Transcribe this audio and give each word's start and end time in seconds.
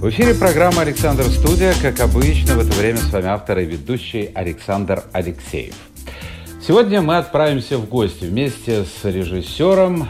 В 0.00 0.10
эфире 0.10 0.32
программа 0.32 0.82
«Александр 0.82 1.24
Студия». 1.24 1.74
Как 1.82 1.98
обычно, 1.98 2.54
в 2.54 2.60
это 2.60 2.70
время 2.70 2.98
с 2.98 3.10
вами 3.10 3.26
автор 3.26 3.58
и 3.58 3.64
ведущий 3.64 4.30
Александр 4.32 5.02
Алексеев. 5.10 5.74
Сегодня 6.64 7.02
мы 7.02 7.16
отправимся 7.16 7.78
в 7.78 7.88
гости 7.88 8.24
вместе 8.24 8.84
с 8.84 9.04
режиссером 9.04 10.08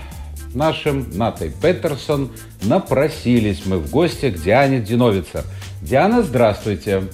нашим 0.52 1.08
Натой 1.16 1.50
Петерсон. 1.50 2.30
Напросились 2.60 3.64
мы 3.64 3.78
в 3.78 3.90
гости 3.90 4.28
к 4.28 4.42
Диане 4.42 4.80
Диновицер. 4.80 5.44
Диана, 5.80 6.22
здравствуйте! 6.22 7.04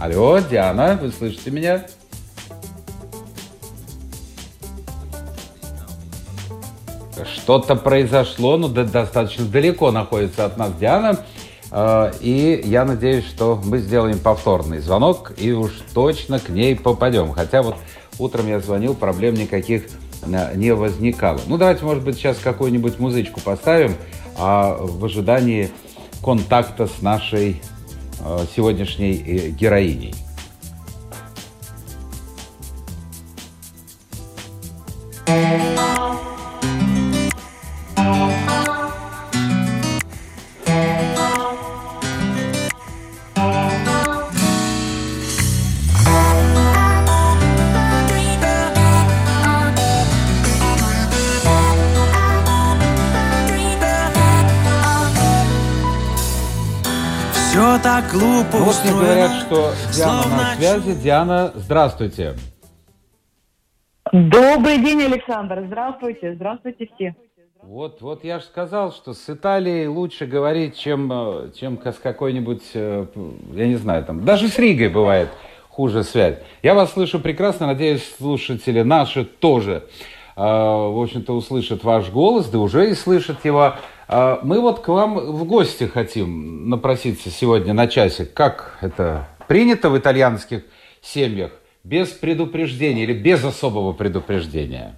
Алло, 0.00 0.38
Диана, 0.38 0.98
вы 1.02 1.12
слышите 1.12 1.50
меня? 1.50 1.84
Что-то 7.44 7.76
произошло, 7.76 8.56
но 8.56 8.68
ну, 8.68 8.84
достаточно 8.84 9.44
далеко 9.44 9.90
находится 9.90 10.46
от 10.46 10.56
нас 10.56 10.72
Диана. 10.80 11.20
А, 11.70 12.10
и 12.22 12.62
я 12.64 12.86
надеюсь, 12.86 13.26
что 13.26 13.60
мы 13.62 13.78
сделаем 13.78 14.18
повторный 14.18 14.78
звонок 14.78 15.32
и 15.36 15.52
уж 15.52 15.72
точно 15.92 16.38
к 16.38 16.48
ней 16.48 16.74
попадем. 16.74 17.32
Хотя 17.32 17.62
вот 17.62 17.76
утром 18.18 18.48
я 18.48 18.60
звонил, 18.60 18.94
проблем 18.94 19.34
никаких 19.34 19.84
а, 20.22 20.54
не 20.54 20.74
возникало. 20.74 21.38
Ну, 21.46 21.58
давайте, 21.58 21.84
может 21.84 22.02
быть, 22.02 22.16
сейчас 22.16 22.38
какую-нибудь 22.38 22.98
музычку 22.98 23.40
поставим 23.40 23.94
а 24.36 24.78
в 24.80 25.04
ожидании 25.04 25.70
контакта 26.24 26.86
с 26.86 27.02
нашей 27.02 27.60
а, 28.20 28.46
сегодняшней 28.56 29.22
э, 29.22 29.48
героиней. 29.50 30.14
так 35.26 35.63
глупо 58.14 58.58
ну, 58.58 58.64
Вот 58.64 58.80
мне 58.84 58.92
говорят, 58.92 59.32
что 59.42 59.72
Диана 59.92 60.36
на 60.36 60.54
связи. 60.54 60.94
Диана, 60.94 61.52
здравствуйте. 61.54 62.34
Добрый 64.12 64.78
день, 64.78 65.02
Александр. 65.02 65.64
Здравствуйте. 65.66 66.34
Здравствуйте 66.34 66.88
все. 66.94 67.16
Вот, 67.62 68.02
вот 68.02 68.24
я 68.24 68.38
же 68.38 68.44
сказал, 68.44 68.92
что 68.92 69.14
с 69.14 69.28
Италией 69.28 69.86
лучше 69.86 70.26
говорить, 70.26 70.76
чем, 70.78 71.10
э, 71.10 71.50
чем 71.58 71.80
с 71.82 71.96
какой-нибудь, 71.96 72.62
э, 72.74 73.06
я 73.54 73.66
не 73.66 73.76
знаю, 73.76 74.04
там, 74.04 74.22
даже 74.24 74.48
с 74.48 74.58
Ригой 74.58 74.88
бывает 74.88 75.30
хуже 75.70 76.04
связь. 76.04 76.36
Я 76.62 76.74
вас 76.74 76.92
слышу 76.92 77.18
прекрасно, 77.18 77.66
надеюсь, 77.66 78.06
слушатели 78.18 78.82
наши 78.82 79.24
тоже, 79.24 79.84
э, 80.36 80.42
в 80.42 81.02
общем-то, 81.02 81.34
услышат 81.34 81.84
ваш 81.84 82.10
голос, 82.10 82.50
да 82.50 82.58
уже 82.58 82.90
и 82.90 82.94
слышат 82.94 83.42
его. 83.46 83.74
А, 84.08 84.40
мы 84.42 84.60
вот 84.60 84.80
к 84.80 84.88
вам 84.88 85.14
в 85.14 85.44
гости 85.46 85.84
хотим 85.84 86.68
напроситься 86.68 87.30
сегодня 87.30 87.72
на 87.72 87.86
часик. 87.86 88.34
Как 88.34 88.78
это 88.80 89.26
принято 89.48 89.90
в 89.90 89.98
итальянских 89.98 90.64
семьях? 91.00 91.52
Без 91.84 92.08
предупреждения 92.08 93.04
или 93.04 93.12
без 93.12 93.44
особого 93.44 93.92
предупреждения? 93.92 94.94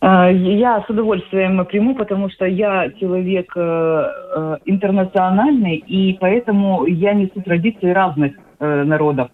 А, 0.00 0.30
я 0.30 0.84
с 0.86 0.90
удовольствием 0.90 1.64
приму, 1.66 1.94
потому 1.94 2.30
что 2.30 2.46
я 2.46 2.90
человек 3.00 3.52
э, 3.56 3.60
э, 3.60 4.56
интернациональный, 4.64 5.76
и 5.76 6.16
поэтому 6.20 6.86
я 6.86 7.14
несу 7.14 7.42
традиции 7.42 7.90
разных 7.90 8.34
э, 8.58 8.84
народов. 8.84 9.30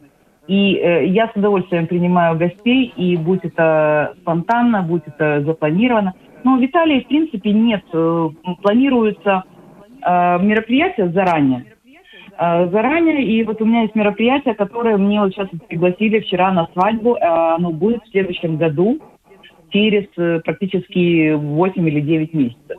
И 0.46 0.72
я 1.06 1.28
с 1.28 1.36
удовольствием 1.36 1.86
принимаю 1.86 2.36
гостей, 2.36 2.92
и 2.98 3.16
будь 3.16 3.42
это 3.44 4.12
спонтанно, 4.20 4.82
будь 4.82 5.02
это 5.06 5.42
запланировано– 5.42 6.12
но 6.44 6.58
в 6.58 6.64
Италии, 6.64 7.00
в 7.00 7.08
принципе, 7.08 7.52
нет. 7.52 7.82
Э, 7.92 8.28
планируются 8.62 9.44
э, 10.02 10.38
мероприятия 10.40 11.08
заранее. 11.08 11.64
Э, 12.38 12.68
заранее, 12.70 13.24
и 13.24 13.42
вот 13.44 13.60
у 13.62 13.64
меня 13.64 13.82
есть 13.82 13.94
мероприятие, 13.94 14.54
которое 14.54 14.98
мне 14.98 15.20
вот 15.20 15.32
сейчас 15.32 15.48
пригласили 15.66 16.20
вчера 16.20 16.52
на 16.52 16.68
свадьбу. 16.74 17.16
Оно 17.20 17.72
будет 17.72 18.04
в 18.04 18.10
следующем 18.10 18.58
году, 18.58 19.00
через 19.70 20.06
практически 20.42 21.32
8 21.32 21.88
или 21.88 22.00
9 22.00 22.34
месяцев. 22.34 22.78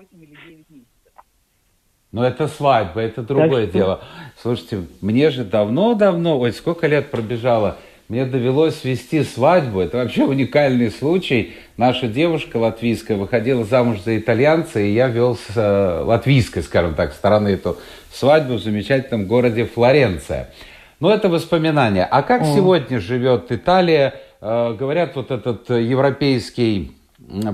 Но 2.11 2.23
это 2.23 2.47
свадьба, 2.47 3.01
это 3.01 3.23
другое 3.23 3.65
так 3.65 3.73
дело. 3.73 4.01
Слушайте, 4.37 4.83
мне 5.01 5.31
же 5.31 5.43
давно-давно, 5.43 6.39
ой, 6.39 6.53
сколько 6.53 6.87
лет 6.87 7.11
пробежало, 7.11 7.77
мне 8.07 8.25
довелось 8.25 8.83
вести 8.83 9.23
свадьбу. 9.23 9.79
Это 9.79 9.97
вообще 9.97 10.25
уникальный 10.25 10.91
случай. 10.91 11.55
Наша 11.75 12.07
девушка 12.07 12.57
латвийская 12.57 13.17
выходила 13.17 13.63
замуж 13.63 14.01
за 14.05 14.17
итальянца, 14.17 14.79
и 14.79 14.91
я 14.91 15.07
вел 15.07 15.35
с 15.35 15.55
э, 15.55 16.03
латвийской, 16.03 16.61
скажем 16.61 16.93
так, 16.93 17.13
стороны 17.13 17.49
эту 17.49 17.77
свадьбу 18.13 18.55
в 18.55 18.59
замечательном 18.59 19.25
городе 19.25 19.65
Флоренция. 19.65 20.51
Но 20.99 21.11
это 21.11 21.29
воспоминания. 21.29 22.05
А 22.05 22.21
как 22.21 22.43
О. 22.43 22.45
сегодня 22.45 22.99
живет 22.99 23.51
Италия? 23.51 24.13
Э, 24.39 24.75
говорят, 24.77 25.15
вот 25.15 25.31
этот 25.31 25.69
европейский 25.71 26.91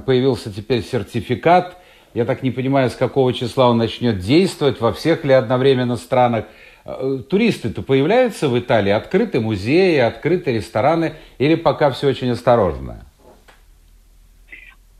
появился 0.05 0.51
теперь 0.51 0.83
сертификат. 0.83 1.77
Я 2.13 2.25
так 2.25 2.43
не 2.43 2.51
понимаю, 2.51 2.89
с 2.89 2.95
какого 2.95 3.31
числа 3.33 3.69
он 3.69 3.77
начнет 3.77 4.19
действовать, 4.19 4.81
во 4.81 4.91
всех 4.91 5.23
ли 5.23 5.31
одновременно 5.31 5.95
странах. 5.95 6.43
Э, 6.85 7.19
туристы-то 7.29 7.81
появляются 7.81 8.49
в 8.49 8.57
Италии? 8.57 8.91
Открыты 8.91 9.39
музеи, 9.39 9.97
открыты 9.97 10.53
рестораны 10.53 11.13
или 11.37 11.55
пока 11.55 11.91
все 11.91 12.07
очень 12.07 12.31
осторожно? 12.31 13.05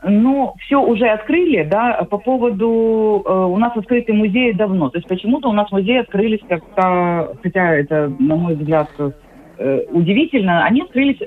Ну, 0.03 0.55
все 0.59 0.81
уже 0.81 1.07
открыли, 1.07 1.63
да, 1.63 2.07
по 2.09 2.17
поводу, 2.17 3.23
э, 3.23 3.31
у 3.31 3.57
нас 3.57 3.77
открыты 3.77 4.13
музеи 4.13 4.51
давно, 4.51 4.89
то 4.89 4.97
есть 4.97 5.07
почему-то 5.07 5.49
у 5.49 5.53
нас 5.53 5.71
музеи 5.71 5.97
открылись 5.97 6.39
как-то, 6.49 7.35
хотя 7.43 7.75
это, 7.75 8.11
на 8.17 8.35
мой 8.35 8.55
взгляд, 8.55 8.89
э, 8.97 9.85
удивительно, 9.91 10.65
они 10.65 10.81
открылись 10.81 11.19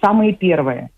самые 0.00 0.34
первые. 0.34 0.90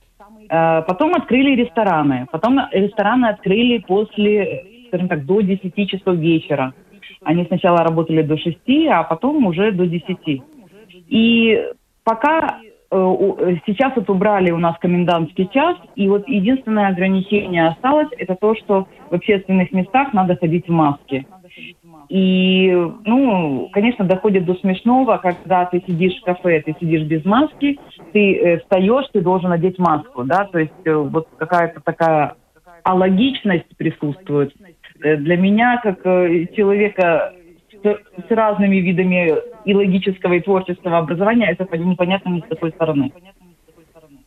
Э, 0.51 0.83
потом 0.83 1.15
открыли 1.15 1.57
рестораны, 1.57 2.27
потом 2.31 2.61
рестораны 2.73 3.27
открыли 3.27 3.79
после, 3.79 4.65
скажем 4.89 5.09
так, 5.09 5.25
до 5.25 5.41
10 5.41 5.89
часов 5.89 6.17
вечера. 6.17 6.75
Они 7.29 7.45
сначала 7.45 7.85
работали 7.85 8.23
до 8.23 8.39
6, 8.39 8.57
а 8.91 9.03
потом 9.03 9.45
уже 9.45 9.71
до 9.71 9.87
10. 9.87 10.43
И 11.09 11.63
пока 12.03 12.59
э, 12.91 13.57
сейчас 13.67 13.93
вот 13.97 14.09
убрали 14.09 14.51
у 14.51 14.57
нас 14.57 14.79
комендантский 14.79 15.47
час, 15.53 15.77
и 15.95 16.09
вот 16.09 16.27
единственное 16.27 16.89
ограничение 16.89 17.69
осталось, 17.69 18.09
это 18.17 18.35
то, 18.35 18.55
что 18.55 18.89
в 19.11 19.15
общественных 19.15 19.73
местах 19.73 20.15
надо 20.15 20.37
ходить 20.37 20.69
в 20.69 20.73
маске. 20.73 21.27
И, 22.09 22.73
ну, 23.05 23.69
конечно, 23.75 24.07
доходит 24.07 24.47
до 24.47 24.55
смешного, 24.55 25.19
когда 25.19 25.67
ты 25.67 25.83
сидишь 25.87 26.19
в 26.23 26.25
кафе, 26.25 26.63
ты 26.63 26.75
сидишь 26.81 27.03
без 27.03 27.27
маски, 27.27 27.79
ты 28.15 28.37
э, 28.37 28.61
встаешь, 28.61 29.05
ты 29.13 29.21
должен 29.21 29.51
надеть 29.51 29.79
маску, 29.79 30.25
да, 30.25 30.45
то 30.47 30.61
есть 30.61 30.73
э, 30.87 30.95
вот 30.95 31.29
какая-то 31.37 31.83
такая 31.85 32.37
алогичность 32.85 33.77
присутствует. 33.77 34.55
Э, 35.03 35.17
для 35.17 35.37
меня, 35.37 35.81
как 35.83 36.05
э, 36.05 36.47
человека 36.57 37.33
с, 37.83 38.31
разными 38.31 38.77
видами 38.77 39.35
и 39.65 39.75
логического, 39.75 40.35
и 40.35 40.41
творческого 40.41 40.99
образования, 40.99 41.57
это 41.57 41.77
непонятно 41.79 42.31
ни 42.31 42.41
с 42.41 42.45
какой 42.49 42.71
стороны. 42.71 43.13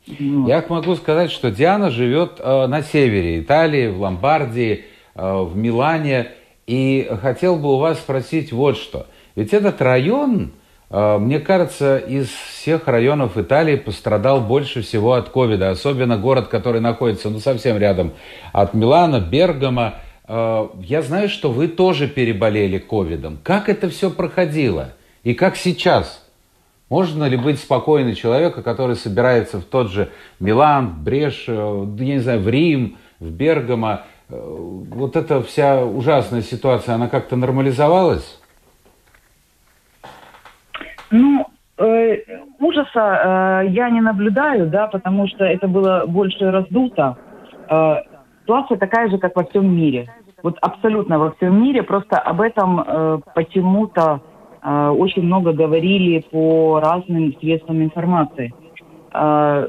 Я 0.07 0.63
могу 0.67 0.95
сказать, 0.95 1.31
что 1.31 1.51
Диана 1.51 1.89
живет 1.89 2.39
э, 2.39 2.67
на 2.67 2.81
севере 2.81 3.39
Италии, 3.39 3.87
в 3.87 3.99
Ломбардии, 4.01 4.85
в 5.13 5.57
Милане. 5.57 6.29
И 6.67 7.09
хотел 7.21 7.57
бы 7.57 7.73
у 7.73 7.77
вас 7.77 7.99
спросить 7.99 8.53
вот 8.53 8.77
что. 8.77 9.07
Ведь 9.35 9.53
этот 9.53 9.81
район, 9.81 10.53
мне 10.89 11.39
кажется, 11.39 11.97
из 11.97 12.29
всех 12.29 12.87
районов 12.87 13.37
Италии 13.37 13.75
пострадал 13.75 14.39
больше 14.39 14.81
всего 14.81 15.13
от 15.13 15.27
ковида. 15.27 15.71
Особенно 15.71 16.17
город, 16.17 16.47
который 16.47 16.79
находится 16.79 17.29
ну, 17.29 17.39
совсем 17.39 17.77
рядом 17.77 18.13
от 18.53 18.73
Милана, 18.73 19.19
Э, 19.19 20.10
я 20.33 21.01
знаю, 21.01 21.29
что 21.29 21.51
вы 21.51 21.67
тоже 21.67 22.07
переболели 22.07 22.77
ковидом. 22.77 23.39
Как 23.43 23.67
это 23.67 23.89
все 23.89 24.09
проходило? 24.09 24.93
И 25.23 25.33
как 25.33 25.55
сейчас? 25.55 26.21
Можно 26.91 27.23
ли 27.23 27.37
быть 27.37 27.57
спокойным 27.57 28.15
человека, 28.15 28.61
который 28.61 28.97
собирается 28.97 29.59
в 29.59 29.63
тот 29.63 29.89
же 29.89 30.09
Милан, 30.41 30.93
Бреш, 31.01 31.45
э, 31.47 31.85
я 31.99 32.15
не 32.15 32.19
знаю, 32.19 32.41
в 32.41 32.49
Рим, 32.49 32.97
в 33.21 33.31
Бергамо? 33.31 34.01
Э, 34.27 34.35
вот 34.37 35.15
эта 35.15 35.41
вся 35.41 35.85
ужасная 35.85 36.41
ситуация, 36.41 36.95
она 36.95 37.07
как-то 37.07 37.37
нормализовалась? 37.37 38.37
Ну, 41.11 41.47
э, 41.77 42.17
ужаса 42.59 43.63
э, 43.63 43.69
я 43.69 43.89
не 43.89 44.01
наблюдаю, 44.01 44.67
да, 44.67 44.87
потому 44.87 45.29
что 45.29 45.45
это 45.45 45.69
было 45.69 46.03
больше 46.05 46.51
раздуто. 46.51 47.15
Э, 47.69 48.01
ситуация 48.41 48.77
такая 48.77 49.09
же, 49.09 49.17
как 49.17 49.33
во 49.37 49.45
всем 49.45 49.73
мире. 49.73 50.13
Вот 50.43 50.57
абсолютно 50.61 51.19
во 51.19 51.31
всем 51.31 51.61
мире. 51.61 51.83
Просто 51.83 52.17
об 52.17 52.41
этом 52.41 52.79
э, 52.79 53.19
почему-то 53.35 54.21
э, 54.61 54.87
очень 54.89 55.23
много 55.23 55.53
говорили 55.53 56.25
по 56.31 56.79
разным 56.79 57.33
средствам 57.39 57.83
информации. 57.83 58.53
Э, 59.13 59.67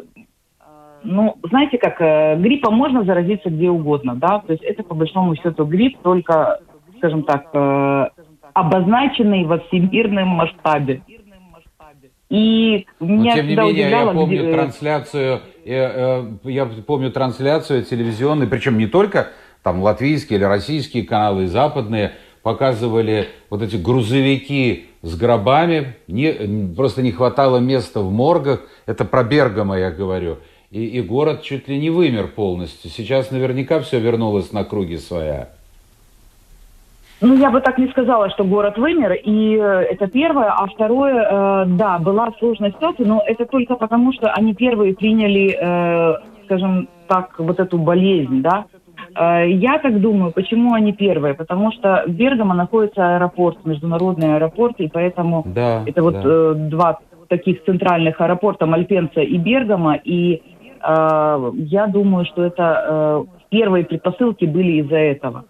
ну, 1.04 1.36
знаете 1.48 1.78
как, 1.78 2.00
э, 2.00 2.36
гриппом 2.36 2.74
можно 2.74 3.04
заразиться 3.04 3.50
где 3.50 3.68
угодно, 3.68 4.14
да, 4.14 4.38
то 4.46 4.52
есть 4.52 4.62
это 4.62 4.82
по 4.82 4.94
большому 4.94 5.34
счету 5.36 5.64
грипп, 5.64 5.98
только, 6.02 6.60
скажем 6.98 7.24
так, 7.24 7.48
э, 7.52 8.08
обозначенный 8.52 9.44
во 9.44 9.58
всемирном 9.58 10.28
масштабе. 10.28 11.02
И 12.28 12.86
меня 12.98 13.32
Но, 13.32 13.36
тем 13.36 13.46
не 13.46 13.56
менее, 13.56 13.90
я 13.90 14.06
помню 14.06 14.38
где... 14.38 14.50
Э, 14.50 14.52
трансляцию, 14.54 15.40
я, 15.64 16.24
я 16.44 16.66
помню 16.86 17.10
трансляцию 17.10 17.84
телевизионной, 17.84 18.46
причем 18.46 18.78
не 18.78 18.86
только 18.86 19.28
там 19.62 19.82
латвийские 19.82 20.38
или 20.38 20.44
российские 20.44 21.04
каналы, 21.04 21.44
и 21.44 21.46
западные, 21.46 22.12
показывали 22.42 23.28
вот 23.50 23.62
эти 23.62 23.76
грузовики 23.76 24.86
с 25.02 25.16
гробами, 25.16 25.94
не, 26.08 26.74
просто 26.74 27.02
не 27.02 27.12
хватало 27.12 27.58
места 27.58 28.00
в 28.00 28.10
моргах, 28.10 28.62
это 28.86 29.04
про 29.04 29.22
Бергамо 29.22 29.78
я 29.78 29.90
говорю, 29.90 30.38
и, 30.70 30.84
и 30.84 31.00
город 31.02 31.42
чуть 31.42 31.68
ли 31.68 31.78
не 31.78 31.90
вымер 31.90 32.28
полностью. 32.28 32.90
Сейчас 32.90 33.30
наверняка 33.30 33.80
все 33.80 34.00
вернулось 34.00 34.52
на 34.52 34.64
круги 34.64 34.96
своя. 34.98 35.50
Ну, 37.20 37.36
я 37.36 37.50
бы 37.50 37.60
так 37.60 37.78
не 37.78 37.86
сказала, 37.88 38.30
что 38.30 38.42
город 38.42 38.76
вымер, 38.78 39.12
и 39.12 39.56
э, 39.56 39.60
это 39.60 40.08
первое. 40.08 40.50
А 40.50 40.66
второе, 40.66 41.22
э, 41.22 41.64
да, 41.68 41.98
была 41.98 42.32
сложная 42.40 42.72
ситуация, 42.72 43.06
но 43.06 43.22
это 43.24 43.46
только 43.46 43.76
потому, 43.76 44.12
что 44.12 44.32
они 44.32 44.54
первые 44.54 44.94
приняли, 44.94 45.56
э, 45.56 46.14
скажем 46.46 46.88
так, 47.06 47.38
вот 47.38 47.60
эту 47.60 47.78
болезнь, 47.78 48.42
да. 48.42 48.64
Э, 49.14 49.48
я 49.48 49.78
так 49.78 50.00
думаю, 50.00 50.32
почему 50.32 50.74
они 50.74 50.92
первые? 50.92 51.34
Потому 51.34 51.72
что 51.72 52.04
в 52.06 52.10
Бергамо 52.10 52.54
находится 52.54 53.16
аэропорт, 53.16 53.64
международный 53.64 54.36
аэропорт, 54.36 54.76
и 54.78 54.88
поэтому 54.88 55.42
да, 55.46 55.82
это 55.86 56.02
вот 56.02 56.14
да. 56.14 56.22
э, 56.24 56.54
два 56.70 56.98
таких 57.28 57.64
центральных 57.64 58.20
аэропорта, 58.20 58.66
Мальпенца 58.66 59.20
и 59.20 59.36
Бергамо, 59.38 59.94
и 59.94 60.34
э, 60.34 61.52
я 61.54 61.86
думаю, 61.86 62.24
что 62.26 62.44
это 62.44 62.84
э, 62.88 63.24
первые 63.50 63.84
предпосылки 63.84 64.44
были 64.44 64.82
из-за 64.82 64.96
этого. 64.96 65.44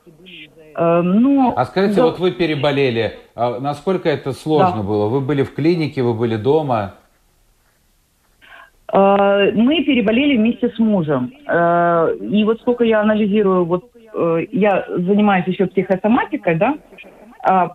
Э, 0.77 1.01
ну, 1.03 1.53
а 1.57 1.65
скажите, 1.65 1.97
да. 1.97 2.05
вот 2.05 2.19
вы 2.19 2.33
переболели, 2.33 3.15
а 3.35 3.61
насколько 3.61 4.09
это 4.09 4.33
сложно 4.33 4.83
да. 4.83 4.83
было? 4.83 5.09
Вы 5.09 5.21
были 5.21 5.43
в 5.43 5.55
клинике, 5.55 6.03
вы 6.03 6.15
были 6.15 6.37
дома? 6.37 6.95
Э, 8.93 9.51
мы 9.55 9.83
переболели 9.85 10.37
вместе 10.37 10.69
с 10.69 10.79
мужем. 10.79 11.33
Э, 11.47 12.15
и 12.21 12.45
вот 12.45 12.61
сколько 12.61 12.85
я 12.85 13.01
анализирую, 13.01 13.65
вот 13.65 13.91
я 14.51 14.85
занимаюсь 14.89 15.47
еще 15.47 15.65
психосоматикой, 15.65 16.57
да, 16.57 17.73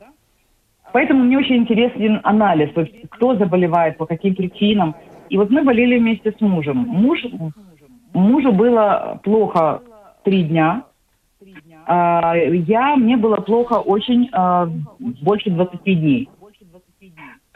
поэтому 0.93 1.23
мне 1.23 1.39
очень 1.39 1.55
интересен 1.55 2.19
анализ, 2.23 2.69
кто 3.09 3.35
заболевает, 3.35 3.97
по 3.97 4.05
каким 4.05 4.35
причинам. 4.35 4.93
И 5.29 5.37
вот 5.37 5.49
мы 5.49 5.63
болели 5.63 5.97
вместе 5.97 6.31
с 6.31 6.39
мужем. 6.39 6.77
Муж, 6.77 7.25
мужу 8.13 8.51
было 8.51 9.19
плохо 9.23 9.81
три 10.23 10.43
дня, 10.43 10.83
а, 11.87 12.35
я, 12.35 12.97
мне 12.97 13.15
было 13.15 13.37
плохо 13.37 13.75
очень 13.75 14.29
а, 14.33 14.69
больше 14.99 15.49
20 15.49 15.83
дней. 15.83 16.29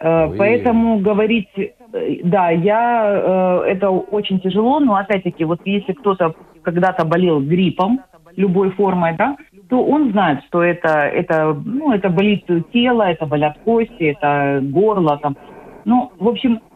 А, 0.01 0.27
Ой. 0.27 0.37
Поэтому 0.37 0.99
говорить, 0.99 1.49
да, 2.23 2.49
я, 2.49 3.63
это 3.67 3.89
очень 3.89 4.39
тяжело, 4.39 4.79
но 4.79 4.95
опять-таки, 4.95 5.45
вот 5.45 5.59
если 5.65 5.93
кто-то 5.93 6.35
когда-то 6.63 7.05
болел 7.05 7.39
гриппом, 7.39 8.01
любой 8.35 8.71
формой, 8.71 9.15
да, 9.17 9.35
то 9.69 9.83
он 9.83 10.11
знает, 10.11 10.43
что 10.47 10.63
это, 10.63 10.89
это, 10.89 11.53
ну, 11.65 11.91
это 11.91 12.09
болит 12.09 12.45
тело, 12.71 13.03
это 13.03 13.25
болят 13.25 13.57
кости, 13.65 14.15
это 14.17 14.59
горло, 14.61 15.17
там. 15.21 15.35
Ну, 15.85 16.11
в 16.17 16.27
общем, 16.27 16.61
Э, 16.61 16.70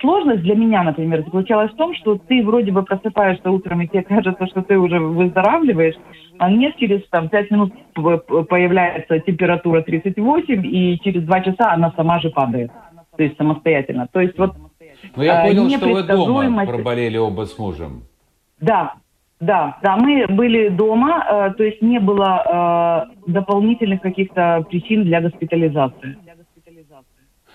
сложность 0.00 0.42
для 0.42 0.54
меня, 0.54 0.82
например, 0.82 1.24
заключалась 1.24 1.72
в 1.72 1.76
том, 1.76 1.94
что 1.94 2.18
ты 2.18 2.44
вроде 2.44 2.72
бы 2.72 2.82
просыпаешься 2.82 3.50
утром, 3.50 3.80
и 3.80 3.88
тебе 3.88 4.02
кажется, 4.02 4.46
что 4.46 4.62
ты 4.62 4.78
уже 4.78 4.98
выздоравливаешь, 4.98 5.96
а 6.38 6.50
нет, 6.50 6.76
через 6.76 7.06
там, 7.08 7.28
5 7.28 7.50
минут 7.50 7.72
появляется 7.94 9.20
температура 9.20 9.82
38, 9.82 10.66
и 10.66 10.98
через 11.02 11.22
2 11.22 11.40
часа 11.42 11.72
она 11.72 11.92
сама 11.96 12.18
же 12.20 12.30
падает. 12.30 12.70
То 13.16 13.22
есть 13.22 13.36
самостоятельно. 13.36 14.08
То 14.12 14.20
есть 14.20 14.36
вот... 14.38 14.54
Но 15.16 15.22
я 15.22 15.44
э, 15.44 15.48
понял, 15.48 15.70
что 15.70 15.88
вы 15.88 16.02
дома 16.02 16.66
проболели 16.66 17.16
оба 17.16 17.46
с 17.46 17.58
мужем. 17.58 18.02
Да, 18.60 18.94
да, 19.40 19.78
да, 19.82 19.96
мы 19.96 20.26
были 20.28 20.68
дома, 20.68 21.24
э, 21.28 21.54
то 21.56 21.64
есть 21.64 21.82
не 21.82 22.00
было 22.00 23.06
э, 23.26 23.30
дополнительных 23.30 24.00
каких-то 24.00 24.64
причин 24.68 25.04
для 25.04 25.20
госпитализации. 25.20 26.16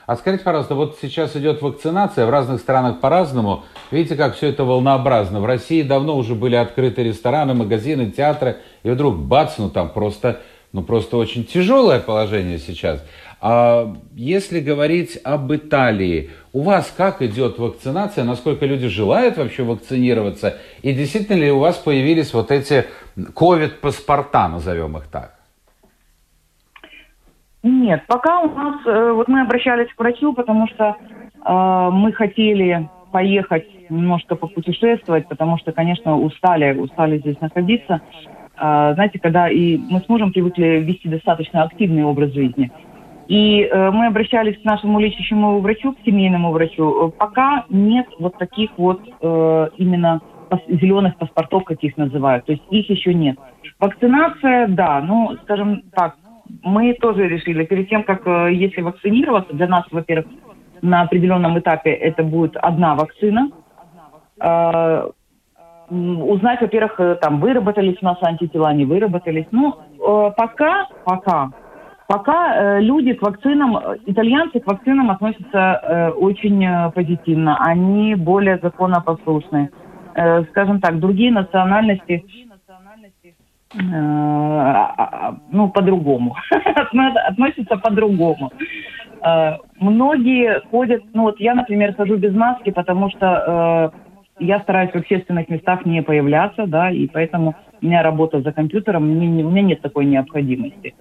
А 0.09 0.15
скажите, 0.15 0.43
пожалуйста, 0.43 0.73
вот 0.73 0.97
сейчас 0.99 1.35
идет 1.35 1.61
вакцинация, 1.61 2.25
в 2.25 2.31
разных 2.31 2.61
странах 2.61 2.99
по-разному. 2.99 3.65
Видите, 3.91 4.15
как 4.15 4.35
все 4.35 4.47
это 4.47 4.63
волнообразно. 4.63 5.39
В 5.39 5.45
России 5.45 5.83
давно 5.83 6.17
уже 6.17 6.33
были 6.33 6.55
открыты 6.55 7.03
рестораны, 7.03 7.53
магазины, 7.53 8.09
театры, 8.09 8.57
и 8.81 8.89
вдруг 8.89 9.19
бац, 9.19 9.59
ну 9.59 9.69
там 9.69 9.91
просто, 9.91 10.41
ну 10.71 10.81
просто 10.81 11.15
очень 11.15 11.45
тяжелое 11.45 11.99
положение 11.99 12.57
сейчас. 12.57 13.05
А 13.39 13.95
если 14.15 14.61
говорить 14.61 15.19
об 15.23 15.53
Италии, 15.53 16.31
у 16.53 16.63
вас 16.63 16.91
как 16.97 17.21
идет 17.21 17.59
вакцинация, 17.59 18.23
насколько 18.23 18.65
люди 18.65 18.87
желают 18.87 19.37
вообще 19.37 19.61
вакцинироваться, 19.61 20.57
и 20.81 20.91
действительно 20.91 21.37
ли 21.37 21.51
у 21.51 21.59
вас 21.59 21.75
появились 21.75 22.33
вот 22.33 22.49
эти 22.49 22.87
ковид-паспорта, 23.35 24.47
назовем 24.47 24.97
их 24.97 25.05
так? 25.05 25.38
Нет, 27.61 28.03
пока 28.07 28.39
у 28.39 28.49
нас, 28.55 28.75
э, 28.85 29.11
вот 29.11 29.27
мы 29.27 29.41
обращались 29.41 29.93
к 29.93 29.99
врачу, 29.99 30.33
потому 30.33 30.67
что 30.67 30.95
э, 31.45 31.89
мы 31.91 32.13
хотели 32.13 32.89
поехать 33.11 33.67
немножко 33.89 34.35
попутешествовать, 34.35 35.27
потому 35.27 35.57
что, 35.57 35.71
конечно, 35.71 36.17
устали, 36.17 36.77
устали 36.77 37.17
здесь 37.17 37.39
находиться. 37.41 38.01
Э, 38.57 38.93
знаете, 38.93 39.19
когда 39.19 39.49
и 39.49 39.77
мы 39.77 39.99
с 39.99 40.07
мужем 40.07 40.31
привыкли 40.31 40.81
вести 40.81 41.09
достаточно 41.09 41.63
активный 41.63 42.03
образ 42.03 42.31
жизни. 42.31 42.71
И 43.27 43.61
э, 43.61 43.91
мы 43.91 44.07
обращались 44.07 44.59
к 44.59 44.63
нашему 44.63 44.99
лечащему 44.99 45.59
врачу, 45.59 45.93
к 45.93 45.97
семейному 46.05 46.51
врачу. 46.51 47.13
Пока 47.17 47.65
нет 47.69 48.07
вот 48.19 48.37
таких 48.37 48.71
вот 48.77 49.01
э, 49.21 49.69
именно 49.77 50.21
зеленых 50.67 51.15
паспортов, 51.17 51.63
как 51.65 51.83
их 51.83 51.95
называют. 51.97 52.45
То 52.45 52.53
есть 52.53 52.63
их 52.71 52.89
еще 52.89 53.13
нет. 53.13 53.37
Вакцинация, 53.79 54.67
да, 54.67 55.01
ну, 55.01 55.37
скажем 55.43 55.83
так, 55.93 56.15
мы 56.63 56.93
тоже 56.93 57.27
решили, 57.27 57.65
перед 57.65 57.89
тем, 57.89 58.03
как 58.03 58.27
э, 58.27 58.53
если 58.53 58.81
вакцинироваться, 58.81 59.53
для 59.53 59.67
нас, 59.67 59.85
во-первых, 59.91 60.27
на 60.81 61.01
определенном 61.01 61.59
этапе 61.59 61.91
это 61.91 62.23
будет 62.23 62.55
одна 62.57 62.95
вакцина. 62.95 63.51
Э, 64.41 65.09
узнать, 65.89 66.61
во-первых, 66.61 66.99
э, 66.99 67.15
там 67.21 67.39
выработались 67.39 67.97
у 68.01 68.05
нас 68.05 68.17
антитела, 68.21 68.73
не 68.73 68.85
выработались. 68.85 69.45
Ну, 69.51 69.75
пока, 70.37 70.87
пока, 71.03 71.51
пока 72.07 72.79
люди 72.79 73.13
к 73.13 73.21
вакцинам, 73.21 73.77
итальянцы 74.05 74.59
к 74.59 74.67
вакцинам 74.67 75.11
относятся 75.11 76.13
очень 76.17 76.91
позитивно. 76.93 77.57
Они 77.59 78.15
более 78.15 78.57
законопослушные. 78.57 79.69
Скажем 80.49 80.79
так, 80.81 80.99
другие 80.99 81.31
национальности 81.31 82.25
Э, 82.48 82.48
ну, 83.73 85.69
по-другому. 85.69 86.35
Относятся 87.27 87.77
по-другому. 87.77 88.51
Э, 89.21 89.57
многие 89.79 90.61
ходят, 90.71 91.03
ну 91.13 91.23
вот 91.23 91.39
я, 91.39 91.53
например, 91.53 91.95
хожу 91.95 92.17
без 92.17 92.33
маски, 92.33 92.71
потому 92.71 93.09
что 93.11 93.93
э, 94.39 94.43
я 94.43 94.59
стараюсь 94.61 94.91
в 94.91 94.95
общественных 94.95 95.49
местах 95.49 95.85
не 95.85 96.01
появляться, 96.01 96.65
да, 96.65 96.89
и 96.89 97.07
поэтому 97.07 97.55
у 97.81 97.85
меня 97.85 98.01
работа 98.01 98.41
за 98.41 98.51
компьютером, 98.51 99.07
мне, 99.07 99.43
у 99.43 99.49
меня 99.49 99.61
нет 99.61 99.81
такой 99.81 100.05
необходимости. 100.05 100.95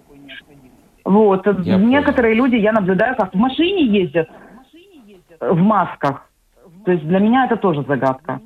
Вот. 1.04 1.46
Я 1.64 1.76
Некоторые 1.76 2.34
понял. 2.34 2.44
люди, 2.44 2.56
я 2.56 2.72
наблюдаю, 2.72 3.16
как 3.16 3.32
в 3.32 3.38
машине 3.38 3.86
ездят 3.86 4.28
в 5.40 5.56
масках. 5.56 6.28
То 6.84 6.92
есть 6.92 7.06
для 7.06 7.18
меня 7.18 7.46
это 7.46 7.56
тоже 7.56 7.82
загадка. 7.82 8.40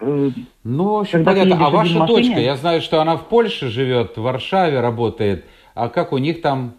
Ну, 0.00 0.44
в 0.64 0.98
общем, 1.00 1.24
понятно. 1.24 1.66
А 1.66 1.70
ваша 1.70 2.06
дочка, 2.06 2.40
я 2.40 2.56
знаю, 2.56 2.80
что 2.80 3.00
она 3.00 3.16
в 3.16 3.28
Польше 3.28 3.68
живет, 3.68 4.16
в 4.16 4.22
Варшаве 4.22 4.80
работает. 4.80 5.44
А 5.74 5.88
как 5.88 6.12
у 6.12 6.18
них 6.18 6.42
там? 6.42 6.74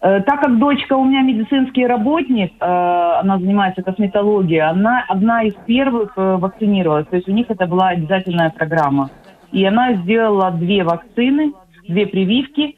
Э, 0.00 0.20
так 0.20 0.40
как 0.40 0.58
дочка 0.58 0.94
у 0.94 1.04
меня 1.04 1.22
медицинский 1.22 1.86
работник, 1.86 2.52
э, 2.60 2.64
она 2.64 3.38
занимается 3.38 3.82
косметологией, 3.82 4.60
она 4.60 5.04
одна 5.08 5.42
из 5.42 5.54
первых 5.66 6.12
э, 6.16 6.36
вакцинировалась. 6.36 7.06
То 7.08 7.16
есть 7.16 7.28
у 7.28 7.32
них 7.32 7.46
это 7.48 7.66
была 7.66 7.88
обязательная 7.88 8.50
программа. 8.50 9.10
И 9.50 9.64
она 9.64 9.94
сделала 9.94 10.50
две 10.52 10.84
вакцины, 10.84 11.52
две 11.88 12.06
прививки. 12.06 12.76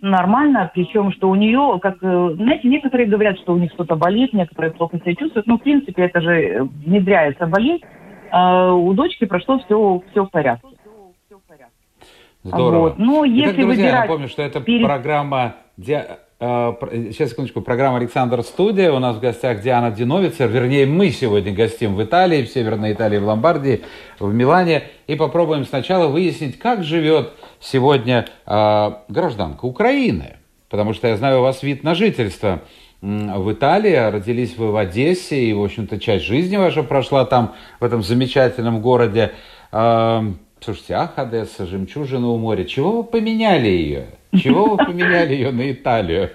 Нормально, 0.00 0.70
причем, 0.74 1.12
что 1.12 1.28
у 1.28 1.34
нее, 1.34 1.78
как, 1.80 1.98
знаете, 1.98 2.68
некоторые 2.68 3.08
говорят, 3.08 3.38
что 3.38 3.52
у 3.52 3.58
них 3.58 3.70
что-то 3.72 3.96
болит, 3.96 4.32
некоторые 4.32 4.72
плохо 4.72 4.98
себя 4.98 5.14
чувствуют. 5.14 5.46
Ну, 5.46 5.58
в 5.58 5.62
принципе, 5.62 6.04
это 6.04 6.20
же 6.20 6.68
внедряется 6.84 7.46
болезнь. 7.46 7.84
У 8.32 8.92
дочки 8.94 9.26
прошло 9.26 9.58
все, 9.58 10.02
все 10.10 10.24
в 10.24 10.30
порядке. 10.30 10.68
Здорово. 12.44 12.80
Вот. 12.80 12.98
Но 12.98 13.24
Итак, 13.24 13.28
если 13.28 13.62
друзья, 13.62 13.84
выбирать... 13.84 14.00
напомню, 14.08 14.28
что 14.28 14.42
это 14.42 14.60
перед... 14.60 14.84
программа 14.84 15.54
Э, 16.44 16.74
сейчас, 17.12 17.30
секундочку, 17.30 17.60
программа 17.60 17.98
«Александр 17.98 18.42
Студия». 18.42 18.90
У 18.90 18.98
нас 18.98 19.14
в 19.14 19.20
гостях 19.20 19.62
Диана 19.62 19.92
Диновицер. 19.92 20.48
Вернее, 20.48 20.86
мы 20.86 21.10
сегодня 21.10 21.54
гостим 21.54 21.94
в 21.94 22.02
Италии, 22.02 22.42
в 22.42 22.48
Северной 22.48 22.94
Италии, 22.94 23.18
в 23.18 23.24
Ломбардии, 23.24 23.82
в 24.18 24.34
Милане. 24.34 24.82
И 25.06 25.14
попробуем 25.14 25.64
сначала 25.64 26.08
выяснить, 26.08 26.58
как 26.58 26.82
живет 26.82 27.32
сегодня 27.62 28.26
э, 28.46 28.90
гражданка 29.08 29.64
Украины. 29.64 30.36
Потому 30.68 30.92
что 30.92 31.08
я 31.08 31.16
знаю, 31.16 31.40
у 31.40 31.42
вас 31.42 31.62
вид 31.62 31.84
на 31.84 31.94
жительство 31.94 32.60
в 33.02 33.52
Италии, 33.52 33.94
родились 34.10 34.56
вы 34.56 34.70
в 34.70 34.76
Одессе, 34.76 35.36
и, 35.36 35.52
в 35.52 35.62
общем-то, 35.62 35.98
часть 35.98 36.24
жизни 36.24 36.56
ваша 36.56 36.82
прошла 36.82 37.24
там, 37.24 37.54
в 37.80 37.84
этом 37.84 38.02
замечательном 38.02 38.80
городе. 38.80 39.32
Э, 39.72 40.20
слушайте, 40.60 40.94
ах, 40.94 41.14
Одесса, 41.16 41.66
жемчужина 41.66 42.28
у 42.28 42.38
моря. 42.38 42.64
Чего 42.64 42.98
вы 42.98 43.04
поменяли 43.04 43.68
ее? 43.68 44.06
Чего 44.34 44.64
вы 44.66 44.76
поменяли 44.78 45.34
ее 45.34 45.50
на 45.50 45.70
Италию? 45.70 46.30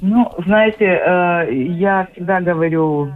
Ну, 0.00 0.32
знаете, 0.46 0.84
э, 0.84 1.52
я 1.52 2.08
всегда 2.12 2.40
говорю, 2.40 3.12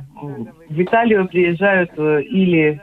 в 0.69 0.83
Италию 0.83 1.27
приезжают 1.29 1.93
э, 1.97 2.23
или 2.23 2.81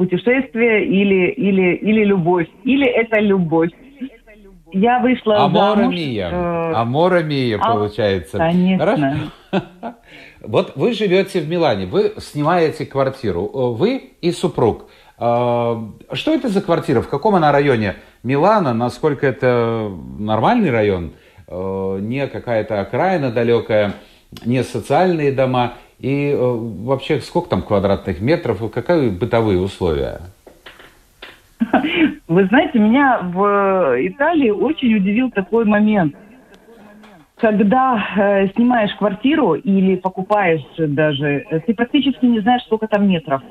путешествие, 0.00 0.86
или, 0.86 1.30
или, 1.32 1.74
или 1.74 2.04
любовь. 2.04 2.46
Или 2.64 2.86
это 2.86 3.20
любовь. 3.20 3.68
Я 4.72 4.98
вышла 5.00 5.44
Амора 5.44 5.76
замуж... 5.76 5.94
Мия. 5.94 6.30
Э... 6.30 6.72
Амора 6.72 7.22
Мия, 7.22 7.58
а, 7.60 7.74
получается. 7.74 8.38
Конечно. 8.38 9.28
Хорошо. 9.50 9.66
Вот 10.42 10.72
вы 10.74 10.94
живете 10.94 11.40
в 11.40 11.50
Милане, 11.50 11.84
вы 11.84 12.14
снимаете 12.16 12.86
квартиру, 12.86 13.42
вы 13.74 14.14
и 14.22 14.32
супруг. 14.32 14.88
А, 15.18 15.86
что 16.14 16.34
это 16.34 16.48
за 16.48 16.62
квартира? 16.62 17.02
В 17.02 17.08
каком 17.10 17.34
она 17.34 17.52
районе 17.52 17.96
Милана? 18.22 18.72
Насколько 18.72 19.26
это 19.26 19.92
нормальный 20.18 20.70
район? 20.70 21.12
А, 21.46 21.98
не 21.98 22.26
какая-то 22.26 22.80
окраина 22.80 23.30
далекая, 23.30 23.96
не 24.44 24.62
социальные 24.62 25.32
дома? 25.32 25.74
И 25.98 26.32
а, 26.34 26.56
вообще 26.84 27.20
сколько 27.20 27.50
там 27.50 27.62
квадратных 27.62 28.20
метров? 28.20 28.70
Какие 28.72 29.10
бытовые 29.10 29.60
условия? 29.60 30.20
Вы 32.28 32.46
знаете, 32.46 32.78
меня 32.78 33.20
в 33.22 33.96
Италии 34.06 34.50
очень 34.50 34.94
удивил 34.96 35.30
такой 35.30 35.64
момент. 35.64 36.14
Когда 37.36 37.98
э, 38.16 38.48
снимаешь 38.48 38.94
квартиру 38.96 39.54
или 39.54 39.96
покупаешь 39.96 40.62
даже, 40.76 41.46
э, 41.50 41.60
ты 41.60 41.74
практически 41.74 42.26
не 42.26 42.40
знаешь, 42.40 42.62
сколько 42.64 42.86
там 42.86 43.08
метров. 43.08 43.42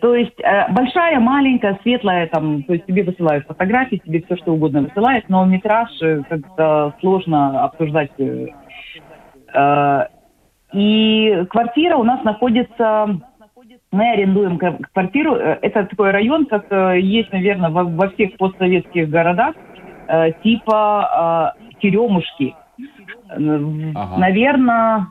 То 0.00 0.14
есть 0.14 0.38
э, 0.40 0.72
большая, 0.72 1.18
маленькая, 1.20 1.78
светлая, 1.82 2.26
там, 2.28 2.62
то 2.62 2.72
есть 2.72 2.86
тебе 2.86 3.02
высылают 3.02 3.46
фотографии, 3.46 4.00
тебе 4.04 4.22
все 4.22 4.36
что 4.36 4.52
угодно 4.52 4.82
высылают, 4.82 5.28
но 5.28 5.44
метраж 5.44 5.90
э, 6.00 6.22
как-то 6.28 6.94
сложно 7.00 7.64
обсуждать. 7.64 8.10
Э, 9.54 10.06
и 10.72 11.44
квартира 11.50 11.96
у 11.96 12.04
нас 12.04 12.22
находится, 12.24 13.20
мы 13.90 14.10
арендуем 14.10 14.58
квартиру, 14.58 15.34
э, 15.34 15.58
это 15.62 15.84
такой 15.84 16.10
район, 16.10 16.46
как 16.46 16.66
э, 16.70 17.00
есть, 17.00 17.32
наверное, 17.32 17.70
во, 17.70 17.84
во 17.84 18.08
всех 18.10 18.36
постсоветских 18.36 19.08
городах, 19.08 19.54
типа 20.42 21.54
Теремушки. 21.80 22.56
Ага. 23.28 24.18
Наверное, 24.18 25.06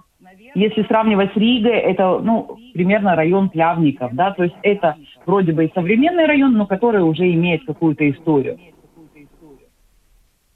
если 0.55 0.83
сравнивать 0.83 1.31
с 1.31 1.37
Ригой, 1.37 1.77
это, 1.77 2.19
ну, 2.19 2.57
примерно 2.73 3.15
район 3.15 3.49
Плявников, 3.49 4.13
да, 4.13 4.31
то 4.31 4.43
есть 4.43 4.55
это 4.61 4.97
вроде 5.25 5.53
бы 5.53 5.65
и 5.65 5.73
современный 5.73 6.25
район, 6.25 6.53
но 6.53 6.65
который 6.65 7.01
уже 7.01 7.31
имеет 7.31 7.65
какую-то 7.65 8.09
историю. 8.09 8.59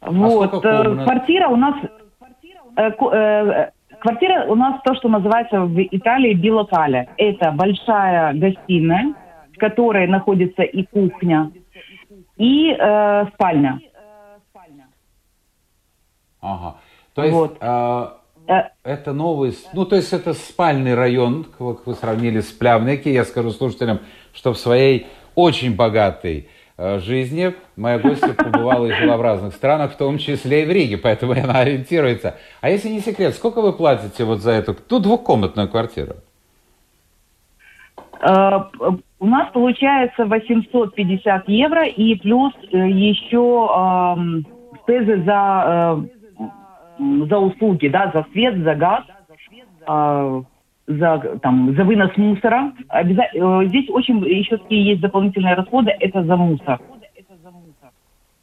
А 0.01 0.11
вот, 0.11 0.61
квартира 0.61 1.47
у 1.47 1.55
нас, 1.55 1.75
квартира 2.75 4.45
у 4.47 4.55
нас 4.55 4.81
то, 4.83 4.95
что 4.95 5.09
называется 5.09 5.61
в 5.61 5.79
Италии 5.79 6.33
билокале. 6.33 7.09
Это 7.17 7.51
большая 7.51 8.33
гостиная, 8.33 9.13
в 9.53 9.57
которой 9.57 10.07
находится 10.07 10.63
и 10.63 10.83
кухня, 10.83 11.51
и 12.37 12.71
э, 12.71 13.25
спальня. 13.33 13.79
Ага. 16.41 16.75
То 17.13 17.23
есть 17.23 17.33
вот. 17.33 17.57
э, 17.61 18.07
Э, 18.47 18.69
это 18.83 19.13
новый, 19.13 19.55
ну 19.73 19.85
то 19.85 19.95
есть 19.95 20.11
это 20.11 20.33
спальный 20.33 20.95
район, 20.95 21.45
как 21.45 21.87
вы 21.87 21.93
сравнили 21.93 22.41
с 22.41 22.51
Плявники. 22.51 23.07
Я 23.07 23.23
скажу 23.23 23.51
слушателям, 23.51 23.99
что 24.33 24.53
в 24.53 24.57
своей 24.57 25.07
очень 25.35 25.75
богатой 25.75 26.39
э, 26.39 26.47
жизни 26.77 27.53
моя 27.75 27.99
гостья 27.99 28.33
побывала 28.33 28.87
и 28.87 28.93
жила 28.93 29.17
в 29.17 29.21
разных 29.21 29.53
странах, 29.53 29.93
в 29.93 29.97
том 29.97 30.17
числе 30.17 30.63
и 30.63 30.65
в 30.65 30.71
Риге, 30.71 30.97
поэтому 30.97 31.33
она 31.43 31.59
ориентируется. 31.59 32.37
А 32.61 32.69
если 32.69 32.89
не 32.89 32.99
секрет, 32.99 33.35
сколько 33.35 33.61
вы 33.61 33.73
платите 33.73 34.23
вот 34.23 34.39
за 34.39 34.51
эту, 34.51 34.73
ту 34.73 34.99
двухкомнатную 34.99 35.69
квартиру? 35.69 36.15
Э, 38.21 38.59
у 39.19 39.25
нас 39.25 39.51
получается 39.51 40.25
850 40.25 41.49
евро 41.49 41.85
и 41.85 42.15
плюс 42.15 42.53
еще 42.71 44.43
э, 44.87 45.23
за 45.25 46.03
за 46.99 47.37
услуги, 47.37 47.87
да, 47.87 48.11
за 48.13 48.25
свет, 48.31 48.57
за 48.63 48.75
газ, 48.75 49.03
э, 49.87 50.43
за, 50.87 51.39
там, 51.41 51.75
за 51.75 51.83
вынос 51.83 52.15
мусора. 52.17 52.73
Обяза... 52.87 53.23
Э, 53.33 53.65
здесь 53.67 53.89
очень 53.89 54.19
еще 54.25 54.57
такие 54.57 54.85
есть 54.85 55.01
дополнительные 55.01 55.55
расходы, 55.55 55.91
это 55.99 56.23
за 56.23 56.35
мусор. 56.35 56.79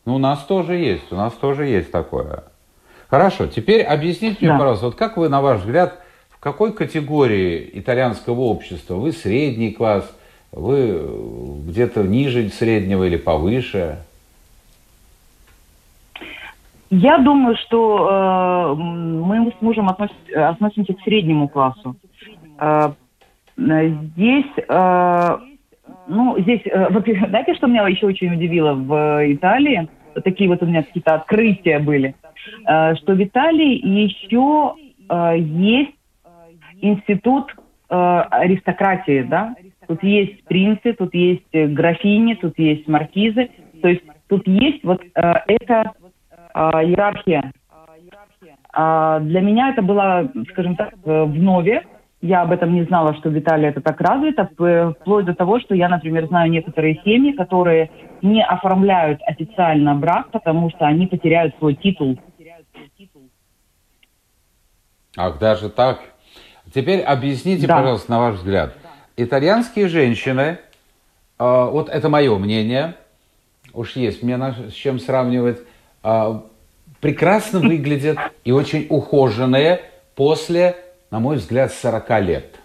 Ну, 0.07 0.15
у 0.15 0.19
нас 0.19 0.45
тоже 0.45 0.77
есть, 0.77 1.13
у 1.13 1.17
нас 1.17 1.35
тоже 1.35 1.67
есть 1.67 1.93
такое. 1.93 2.45
Хорошо, 3.09 3.47
теперь 3.47 3.83
объясните 3.83 4.39
мне, 4.41 4.51
да. 4.51 4.59
пожалуйста, 4.59 4.87
вот 4.87 4.95
как 4.95 5.17
вы, 5.17 5.29
на 5.29 5.41
ваш 5.43 5.61
взгляд, 5.61 5.99
в 6.31 6.41
какой 6.41 6.73
категории 6.73 7.71
итальянского 7.75 8.41
общества? 8.41 8.95
Вы 8.95 9.13
средний 9.13 9.73
класс, 9.73 10.11
вы 10.53 11.01
где-то 11.67 12.03
ниже 12.03 12.49
среднего 12.49 13.05
или 13.05 13.17
повыше? 13.17 13.99
Я 16.91 17.19
думаю, 17.19 17.57
что 17.57 18.09
э, 18.11 18.75
мы 18.75 19.53
с 19.57 19.63
мужем 19.63 19.89
относ, 19.89 20.11
относимся 20.35 20.95
к 20.95 21.01
среднему 21.03 21.49
классу. 21.49 21.95
Э, 22.61 22.93
здесь, 23.57 24.53
э, 24.69 25.39
ну, 26.09 26.39
здесь, 26.41 26.63
э, 26.65 26.89
знаете, 27.29 27.55
что 27.55 27.67
меня 27.67 27.87
еще 27.89 28.07
очень 28.07 28.33
удивило 28.33 28.75
в 28.75 29.33
Италии? 29.33 29.89
Такие 30.25 30.49
вот 30.49 30.63
у 30.63 30.67
меня 30.67 30.83
какие-то 30.83 31.15
открытия 31.15 31.79
были, 31.79 32.17
что 32.65 33.15
в 33.15 33.23
Италии 33.23 33.77
еще 33.87 34.75
есть 35.37 35.95
институт 36.81 37.55
аристократии, 37.89 39.23
да? 39.23 39.55
Тут 39.87 40.03
есть 40.03 40.43
принцы, 40.45 40.95
тут 40.95 41.15
есть 41.15 41.53
графини, 41.53 42.35
тут 42.35 42.59
есть 42.59 42.89
маркизы. 42.89 43.51
То 43.81 43.89
есть 43.89 44.03
тут 44.29 44.47
есть 44.47 44.85
вот 44.85 45.03
э, 45.03 45.33
это 45.47 45.93
а, 46.55 46.85
иерархия. 46.85 47.53
А, 48.73 49.21
для 49.21 49.41
меня 49.41 49.71
это 49.71 49.83
было, 49.83 50.31
скажем 50.51 50.77
так, 50.77 50.95
в 51.05 51.27
нове. 51.35 51.85
Я 52.23 52.43
об 52.43 52.53
этом 52.53 52.75
не 52.75 52.85
знала, 52.85 53.15
что 53.15 53.31
в 53.31 53.39
Италии 53.39 53.69
это 53.69 53.81
так 53.81 53.99
развито, 54.01 54.45
вплоть 54.45 55.25
до 55.25 55.35
того, 55.35 55.59
что 55.61 55.75
я, 55.75 55.89
например, 55.89 56.27
знаю 56.27 56.51
некоторые 56.51 57.01
семьи, 57.03 57.33
которые 57.33 57.91
не 58.21 58.45
оформляют 58.45 59.21
официально 59.27 59.95
брак, 59.95 60.31
потому 60.31 60.69
что 60.71 60.87
они 60.87 61.07
потеряют 61.07 61.57
свой 61.59 61.75
титул. 61.75 62.19
Ах, 65.17 65.39
даже 65.39 65.71
так? 65.71 66.01
Теперь 66.73 67.01
объясните, 67.01 67.67
да. 67.67 67.79
пожалуйста, 67.79 68.11
на 68.11 68.21
ваш 68.21 68.37
взгляд. 68.37 68.75
Итальянские 69.17 69.89
женщины, 69.89 70.59
э, 71.39 71.69
вот 71.71 71.89
это 71.89 72.09
мое 72.09 72.37
мнение, 72.39 72.95
уж 73.73 73.97
есть 73.97 74.23
мне 74.23 74.39
с 74.39 74.73
чем 74.73 74.99
сравнивать, 74.99 75.59
а, 76.03 76.43
прекрасно 77.01 77.61
выглядят 77.61 78.19
и 78.45 78.53
очень 78.53 78.87
ухоженные 78.89 79.81
после, 80.15 80.77
на 81.11 81.21
мой 81.21 81.37
взгляд, 81.37 81.73
40 81.73 82.21
лет. 82.23 82.57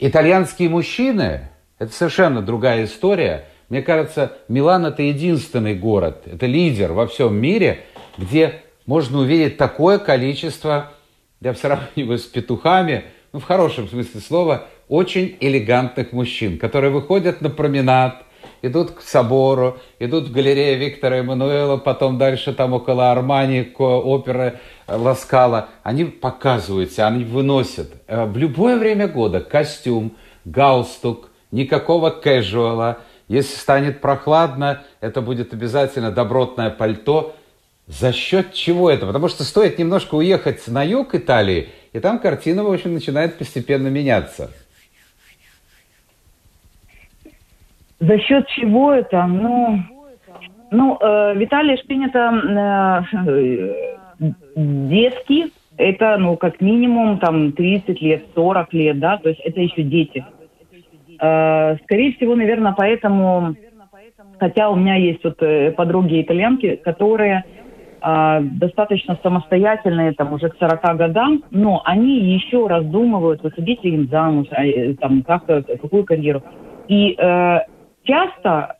Итальянские 0.00 0.68
мужчины– 0.68 1.48
это 1.78 1.92
совершенно 1.92 2.42
другая 2.42 2.84
история. 2.84 3.46
Мне 3.68 3.82
кажется, 3.82 4.32
Милан– 4.48 4.86
это 4.86 5.02
единственный 5.02 5.74
город, 5.74 6.22
это 6.26 6.46
лидер 6.46 6.92
во 6.92 7.06
всем 7.06 7.34
мире, 7.34 7.84
где 8.16 8.62
можно 8.86 9.18
увидеть 9.18 9.56
такое 9.56 9.98
количество, 9.98 10.92
я 11.40 11.54
сравниваю 11.54 12.18
с 12.18 12.24
петухами, 12.24 13.04
ну, 13.32 13.40
в 13.40 13.44
хорошем 13.44 13.88
смысле 13.88 14.20
слова, 14.20 14.66
очень 14.88 15.36
элегантных 15.40 16.12
мужчин, 16.12 16.58
которые 16.58 16.90
выходят 16.90 17.40
на 17.40 17.50
променад, 17.50 18.24
идут 18.62 18.92
к 18.92 19.00
собору, 19.02 19.78
идут 19.98 20.28
в 20.28 20.32
галерею 20.32 20.78
Виктора 20.78 21.18
Эммануэла, 21.18 21.76
потом 21.76 22.18
дальше 22.18 22.52
там 22.54 22.72
около 22.72 23.12
Армани, 23.12 23.64
к 23.64 23.80
оперы 23.80 24.58
Ласкала. 24.88 25.68
Они 25.82 26.04
показываются, 26.04 27.06
они 27.06 27.24
выносят 27.24 27.92
э, 28.06 28.24
в 28.24 28.36
любое 28.36 28.78
время 28.78 29.06
года 29.06 29.40
костюм, 29.40 30.16
галстук, 30.44 31.30
никакого 31.50 32.10
кэжуала. 32.10 32.98
Если 33.28 33.56
станет 33.56 34.00
прохладно, 34.00 34.82
это 35.00 35.20
будет 35.20 35.52
обязательно 35.52 36.10
добротное 36.10 36.70
пальто. 36.70 37.36
За 37.86 38.12
счет 38.12 38.52
чего 38.52 38.90
это? 38.90 39.06
Потому 39.06 39.28
что 39.28 39.44
стоит 39.44 39.78
немножко 39.78 40.14
уехать 40.14 40.66
на 40.68 40.82
юг 40.82 41.14
Италии, 41.14 41.68
и 41.92 42.00
там 42.00 42.18
картина, 42.18 42.64
в 42.64 42.72
общем, 42.72 42.94
начинает 42.94 43.38
постепенно 43.38 43.88
меняться. 43.88 44.50
За 48.00 48.18
счет 48.18 48.46
чего 48.48 48.92
это? 48.92 49.24
Ну, 49.24 49.82
ну 50.70 50.96
э, 51.00 51.34
в 51.34 51.44
Италии 51.44 51.76
же 51.76 51.82
принято 51.84 53.02
э, 53.26 53.87
детки, 54.18 55.46
это, 55.76 56.16
ну, 56.18 56.36
как 56.36 56.60
минимум, 56.60 57.18
там, 57.18 57.52
30 57.52 58.00
лет, 58.02 58.24
40 58.34 58.72
лет, 58.74 58.98
да, 58.98 59.16
то 59.18 59.28
есть 59.28 59.40
это 59.44 59.60
еще 59.60 59.82
дети. 59.82 60.24
Э, 61.20 61.76
скорее 61.84 62.12
всего, 62.14 62.34
наверное, 62.34 62.74
поэтому, 62.76 63.54
хотя 64.38 64.70
у 64.70 64.76
меня 64.76 64.96
есть 64.96 65.22
вот 65.24 65.40
э, 65.42 65.70
подруги 65.72 66.20
итальянки, 66.20 66.76
которые 66.76 67.44
э, 68.02 68.40
достаточно 68.42 69.18
самостоятельные, 69.22 70.12
там, 70.12 70.32
уже 70.32 70.48
к 70.48 70.56
40 70.58 70.96
годам, 70.96 71.44
но 71.50 71.82
они 71.84 72.18
еще 72.34 72.66
раздумывают, 72.66 73.42
выходить 73.42 73.82
ли 73.84 73.94
им 73.94 74.08
замуж, 74.08 74.48
а, 74.50 74.64
э, 74.64 74.94
там, 74.94 75.22
как, 75.22 75.46
какую 75.46 76.04
карьеру. 76.04 76.42
И 76.88 77.14
э, 77.16 77.58
часто 78.04 78.77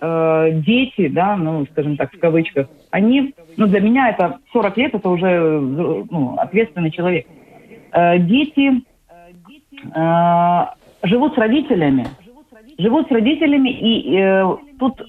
э, 0.00 0.50
дети, 0.52 1.08
да, 1.08 1.36
ну, 1.36 1.66
скажем 1.66 1.96
так, 1.96 2.12
в 2.12 2.18
кавычках, 2.18 2.68
они, 2.90 3.34
ну, 3.56 3.66
для 3.66 3.80
меня 3.80 4.10
это 4.10 4.38
40 4.52 4.76
лет, 4.76 4.94
это 4.94 5.08
уже 5.08 5.60
ну, 5.60 6.36
ответственный 6.38 6.90
человек. 6.90 7.26
Э, 7.92 8.18
дети 8.18 8.82
э, 9.94 10.66
живут 11.02 11.34
с 11.34 11.38
родителями, 11.38 12.06
живут 12.78 13.08
с 13.08 13.10
родителями, 13.10 13.70
и 13.70 14.18
э, 14.18 14.56
тут, 14.78 15.00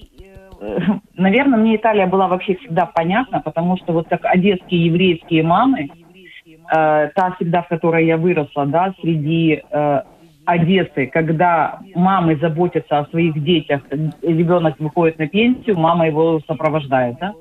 э, 0.60 0.78
наверное, 1.14 1.58
мне 1.58 1.76
Италия 1.76 2.06
была 2.06 2.28
вообще 2.28 2.56
всегда 2.56 2.86
понятна, 2.86 3.40
потому 3.40 3.76
что 3.76 3.92
вот 3.92 4.08
как 4.08 4.24
одесские 4.24 4.86
еврейские 4.86 5.42
мамы, 5.42 5.88
э, 5.88 7.10
та 7.14 7.32
всегда, 7.36 7.62
в 7.62 7.68
которой 7.68 8.06
я 8.06 8.16
выросла, 8.16 8.66
да, 8.66 8.94
среди 9.00 9.62
э, 9.70 10.02
Одессы, 10.44 11.06
когда 11.06 11.80
мамы 11.94 12.36
заботятся 12.36 12.98
о 12.98 13.06
своих 13.06 13.42
детях, 13.42 13.82
ребенок 14.22 14.76
выходит 14.78 15.18
на 15.18 15.28
пенсию, 15.28 15.78
мама 15.78 16.06
его 16.06 16.40
сопровождает. 16.46 17.16
Да? 17.20 17.34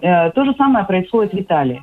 Э, 0.00 0.30
то 0.30 0.44
же 0.44 0.54
самое 0.54 0.84
происходит 0.84 1.32
в 1.32 1.40
Италии. 1.40 1.82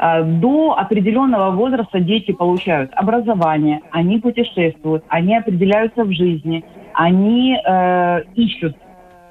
Э, 0.00 0.22
до 0.22 0.76
определенного 0.76 1.50
возраста 1.52 2.00
дети 2.00 2.32
получают 2.32 2.90
образование, 2.94 3.80
они 3.90 4.18
путешествуют, 4.18 5.04
они 5.08 5.36
определяются 5.36 6.04
в 6.04 6.12
жизни, 6.12 6.64
они 6.94 7.56
э, 7.56 8.22
ищут, 8.34 8.76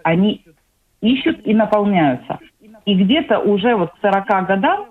они 0.03 0.45
ищут 1.01 1.45
и 1.45 1.53
наполняются. 1.53 2.39
И 2.85 2.95
где-то 2.95 3.39
уже 3.39 3.75
вот 3.75 3.91
к 3.91 3.97
40 4.01 4.47
годам 4.47 4.85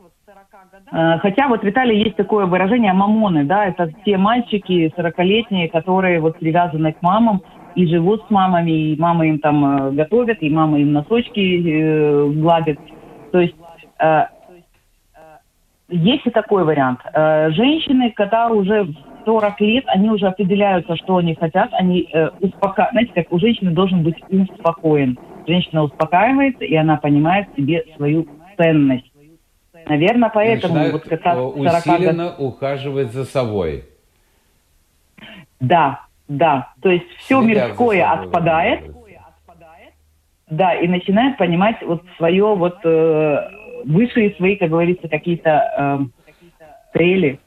хотя 0.91 1.49
вот 1.49 1.63
в 1.63 1.69
Италии 1.69 2.05
есть 2.05 2.17
такое 2.17 2.47
выражение 2.47 2.93
«мамоны», 2.93 3.45
да, 3.45 3.67
это 3.67 3.93
те 4.05 4.17
мальчики 4.17 4.93
40-летние, 4.97 5.69
которые 5.69 6.21
вот 6.21 6.39
привязаны 6.39 6.93
к 6.93 7.03
мамам 7.03 7.43
и 7.75 7.87
живут 7.87 8.25
с 8.27 8.31
мамами, 8.31 8.71
и 8.71 9.01
мама 9.01 9.27
им 9.27 9.39
там 9.39 9.65
э, 9.65 9.91
готовят, 9.93 10.39
и 10.41 10.51
мама 10.51 10.81
им 10.81 10.93
носочки 10.93 11.41
э, 11.41 12.29
гладит. 12.31 12.79
То 13.31 13.41
есть 13.41 13.55
э, 14.01 14.25
есть 15.89 16.27
и 16.27 16.31
такой 16.31 16.65
вариант. 16.65 17.01
Э, 17.13 17.51
женщины, 17.51 18.11
когда 18.11 18.49
уже 18.49 18.89
40 19.25 19.61
лет, 19.61 19.85
они 19.87 20.11
уже 20.11 20.27
определяются, 20.27 20.97
что 20.97 21.19
они 21.19 21.35
хотят, 21.35 21.69
они 21.73 22.09
э, 22.13 22.31
успока... 22.41 22.89
знаете, 22.91 23.13
как 23.15 23.33
у 23.33 23.39
женщины 23.39 23.71
должен 23.71 24.03
быть 24.03 24.17
успокоен. 24.29 25.19
Женщина 25.47 25.85
успокаивается, 25.85 26.65
и 26.65 26.75
она 26.75 26.97
понимает 26.97 27.47
себе 27.57 27.85
свою 27.97 28.27
ценность. 28.57 29.11
Наверное, 29.89 30.31
поэтому 30.33 30.75
Начинают 30.75 30.93
вот 30.93 31.09
как 31.09 31.25
раз 31.25 31.39
усиленно 31.39 32.25
год... 32.31 32.35
ухаживать 32.39 33.13
за 33.13 33.25
собой. 33.25 33.85
Да, 35.61 36.05
да. 36.29 36.73
То 36.83 36.91
есть 36.91 37.07
все 37.19 37.43
Следят 37.43 37.69
мирское 37.69 38.11
отпадает. 38.11 38.95
Да, 40.51 40.75
и 40.75 40.87
начинает 40.89 41.37
понимать 41.37 41.77
вот 41.83 42.03
свое 42.17 42.55
вот 42.55 42.79
э, 42.85 43.51
высшие 43.85 44.35
свои, 44.37 44.57
как 44.57 44.71
говорится, 44.71 45.09
какие-то 45.09 46.11
э, 46.95 46.97
цели. 46.97 47.39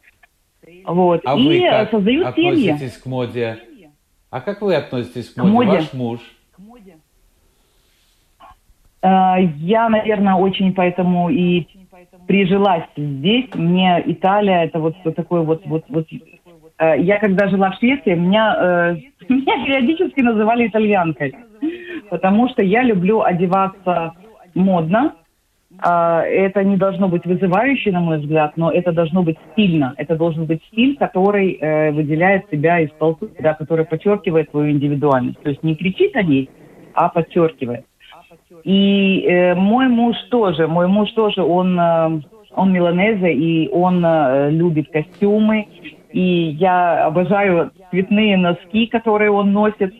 Вот. 0.85 1.21
А 1.25 1.35
и 1.35 1.47
вы 1.47 1.69
как 1.69 1.91
создают 1.91 2.27
относитесь 2.27 2.77
семьи. 2.77 3.01
к 3.01 3.05
моде? 3.07 3.59
А 4.29 4.41
как 4.41 4.61
вы 4.61 4.75
относитесь 4.75 5.29
к 5.31 5.37
моде? 5.37 5.49
К 5.49 5.53
моде. 5.53 5.71
Ваш 5.71 5.93
муж? 5.93 6.19
Э, 9.01 9.35
я, 9.57 9.89
наверное, 9.89 10.35
очень 10.35 10.73
поэтому 10.73 11.29
и 11.29 11.67
прижилась 12.31 12.85
здесь. 12.95 13.53
Мне 13.55 14.01
Италия 14.05 14.63
это 14.63 14.79
вот 14.79 14.95
такой 15.17 15.43
вот 15.43 15.63
вот 15.65 15.83
вот. 15.89 16.07
Э, 16.77 16.97
я 16.97 17.19
когда 17.19 17.49
жила 17.49 17.71
в 17.71 17.75
Швеции, 17.75 18.15
меня 18.15 18.55
э, 18.57 18.95
меня 19.29 19.65
периодически 19.65 20.21
называли 20.21 20.67
итальянкой, 20.67 21.35
потому 22.09 22.47
что 22.47 22.63
я 22.63 22.83
люблю 22.83 23.21
одеваться 23.21 24.13
модно. 24.55 25.15
Э, 25.85 26.21
это 26.21 26.63
не 26.63 26.77
должно 26.77 27.09
быть 27.09 27.25
вызывающе, 27.25 27.91
на 27.91 27.99
мой 27.99 28.19
взгляд, 28.19 28.55
но 28.55 28.71
это 28.71 28.93
должно 28.93 29.23
быть 29.23 29.37
стильно. 29.51 29.93
Это 29.97 30.15
должен 30.15 30.45
быть 30.45 30.63
стиль, 30.71 30.95
который 30.95 31.57
э, 31.59 31.91
выделяет 31.91 32.49
себя 32.49 32.79
из 32.79 32.91
толпы, 32.97 33.29
да, 33.39 33.55
который 33.55 33.83
подчеркивает 33.83 34.49
свою 34.51 34.71
индивидуальность. 34.71 35.41
То 35.43 35.49
есть 35.49 35.63
не 35.63 35.75
кричит 35.75 36.15
о 36.15 36.23
ней, 36.23 36.49
а 36.93 37.09
подчеркивает. 37.09 37.83
И 38.63 39.25
э, 39.27 39.55
мой 39.55 39.87
муж 39.87 40.15
тоже, 40.29 40.67
мой 40.67 40.87
муж 40.87 41.11
тоже, 41.11 41.41
он, 41.41 41.79
э, 41.79 42.21
он 42.55 42.73
миланезе, 42.73 43.33
и 43.33 43.69
он 43.69 44.03
э, 44.05 44.51
любит 44.51 44.91
костюмы. 44.91 45.67
И 46.11 46.55
я 46.59 47.05
обожаю 47.05 47.71
цветные 47.89 48.37
носки, 48.37 48.87
которые 48.87 49.31
он 49.31 49.51
носит. 49.51 49.93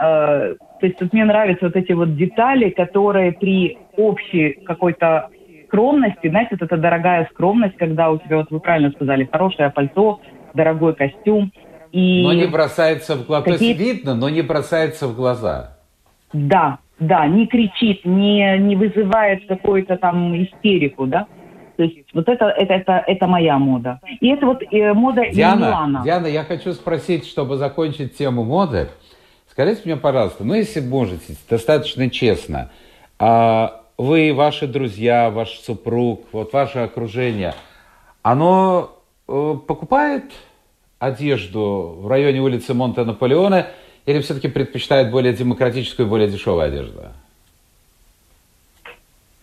Э, 0.00 0.54
то 0.80 0.86
есть 0.86 1.00
вот 1.00 1.12
мне 1.12 1.24
нравятся 1.24 1.66
вот 1.66 1.76
эти 1.76 1.92
вот 1.92 2.16
детали, 2.16 2.70
которые 2.70 3.32
при 3.32 3.78
общей 3.96 4.52
какой-то 4.64 5.28
скромности, 5.66 6.28
знаете, 6.28 6.50
вот 6.52 6.62
эта 6.62 6.76
дорогая 6.76 7.28
скромность, 7.32 7.76
когда 7.76 8.10
у 8.10 8.18
тебя, 8.18 8.38
вот 8.38 8.50
вы 8.50 8.60
правильно 8.60 8.90
сказали, 8.90 9.28
хорошее 9.30 9.70
пальто, 9.70 10.20
дорогой 10.54 10.94
костюм. 10.94 11.52
И 11.92 12.22
но 12.24 12.32
не 12.32 12.46
бросается 12.46 13.16
в 13.16 13.26
глаза. 13.26 13.44
Какие... 13.44 13.58
То 13.58 13.64
есть 13.64 13.80
видно, 13.80 14.14
но 14.14 14.28
не 14.28 14.42
бросается 14.42 15.06
в 15.06 15.14
глаза. 15.14 15.76
Да, 16.32 16.78
да, 17.00 17.26
не 17.26 17.46
кричит, 17.46 18.04
не, 18.04 18.58
не 18.58 18.76
вызывает 18.76 19.46
какую-то 19.46 19.96
там 19.96 20.36
истерику, 20.36 21.06
да. 21.06 21.26
То 21.76 21.84
есть 21.84 21.96
вот 22.12 22.28
это, 22.28 22.44
это, 22.44 22.74
это, 22.74 23.04
это 23.06 23.26
моя 23.26 23.58
мода. 23.58 24.00
И 24.20 24.28
это 24.28 24.44
вот 24.44 24.62
э, 24.70 24.92
мода 24.92 25.24
Диана, 25.30 25.66
Милана. 25.66 26.02
Диана, 26.04 26.26
я 26.26 26.44
хочу 26.44 26.74
спросить, 26.74 27.26
чтобы 27.26 27.56
закончить 27.56 28.16
тему 28.16 28.44
моды. 28.44 28.88
Скажите 29.50 29.82
мне, 29.86 29.96
пожалуйста, 29.96 30.44
ну 30.44 30.52
если 30.52 30.80
можете, 30.80 31.34
достаточно 31.48 32.10
честно, 32.10 32.70
а 33.18 33.82
вы, 33.96 34.32
ваши 34.34 34.66
друзья, 34.66 35.30
ваш 35.30 35.58
супруг, 35.58 36.26
вот 36.32 36.52
ваше 36.52 36.80
окружение, 36.80 37.54
оно 38.22 38.90
э, 39.26 39.54
покупает 39.66 40.24
одежду 40.98 41.96
в 41.98 42.08
районе 42.08 42.40
улицы 42.40 42.74
Монте-Наполеона– 42.74 43.68
или 44.06 44.20
все-таки 44.20 44.48
предпочитают 44.48 45.10
более 45.10 45.32
демократическую 45.32 46.08
более 46.08 46.28
дешевую 46.28 46.64
одежду? 46.64 47.00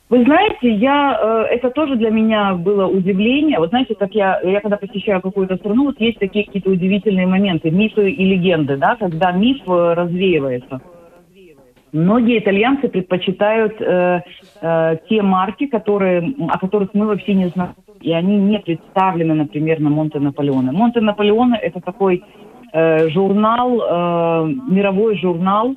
Вы 0.10 0.24
знаете, 0.24 0.72
я, 0.74 1.20
э, 1.22 1.56
это 1.56 1.70
тоже 1.70 1.98
для 1.98 2.10
меня 2.10 2.54
было 2.54 2.88
удивление. 2.88 3.60
Вот 3.60 3.70
знаете, 3.70 3.93
как 3.93 4.15
я, 4.15 4.39
я 4.41 4.62
когда 4.62 4.78
посещаю 4.78 5.22
какую-то 5.22 5.58
страну, 5.58 5.86
вот 5.86 6.00
есть 6.00 6.20
такие 6.20 6.46
какие-то 6.46 6.70
удивительные 6.70 7.28
моменты, 7.28 7.72
мифы 7.72 8.10
и 8.10 8.24
легенды, 8.24 8.78
да, 8.78 8.96
когда 8.96 9.34
миф 9.34 9.58
э, 9.67 9.93
развеивается. 9.93 10.80
Многие 11.91 12.39
итальянцы 12.39 12.88
предпочитают 12.88 13.82
э, 13.82 14.22
э, 14.62 14.98
те 15.10 15.22
марки, 15.22 15.67
которые, 15.67 16.34
о 16.50 16.58
которых 16.58 16.93
мы 16.93 17.08
вообще 17.08 17.34
не 17.34 17.50
знаем, 17.50 17.76
и 18.00 18.13
они 18.13 18.38
не 18.38 18.60
представлены, 18.60 19.34
например, 19.34 19.82
на 19.82 19.89
Монте 19.89 20.20
Наполеоне. 20.20 20.72
Монте 20.72 21.02
Наполеоне 21.02 21.58
это 21.58 21.82
такой 21.82 22.24
Э, 22.74 23.10
журнал, 23.10 23.80
э, 23.80 24.54
мировой 24.70 25.18
журнал 25.18 25.76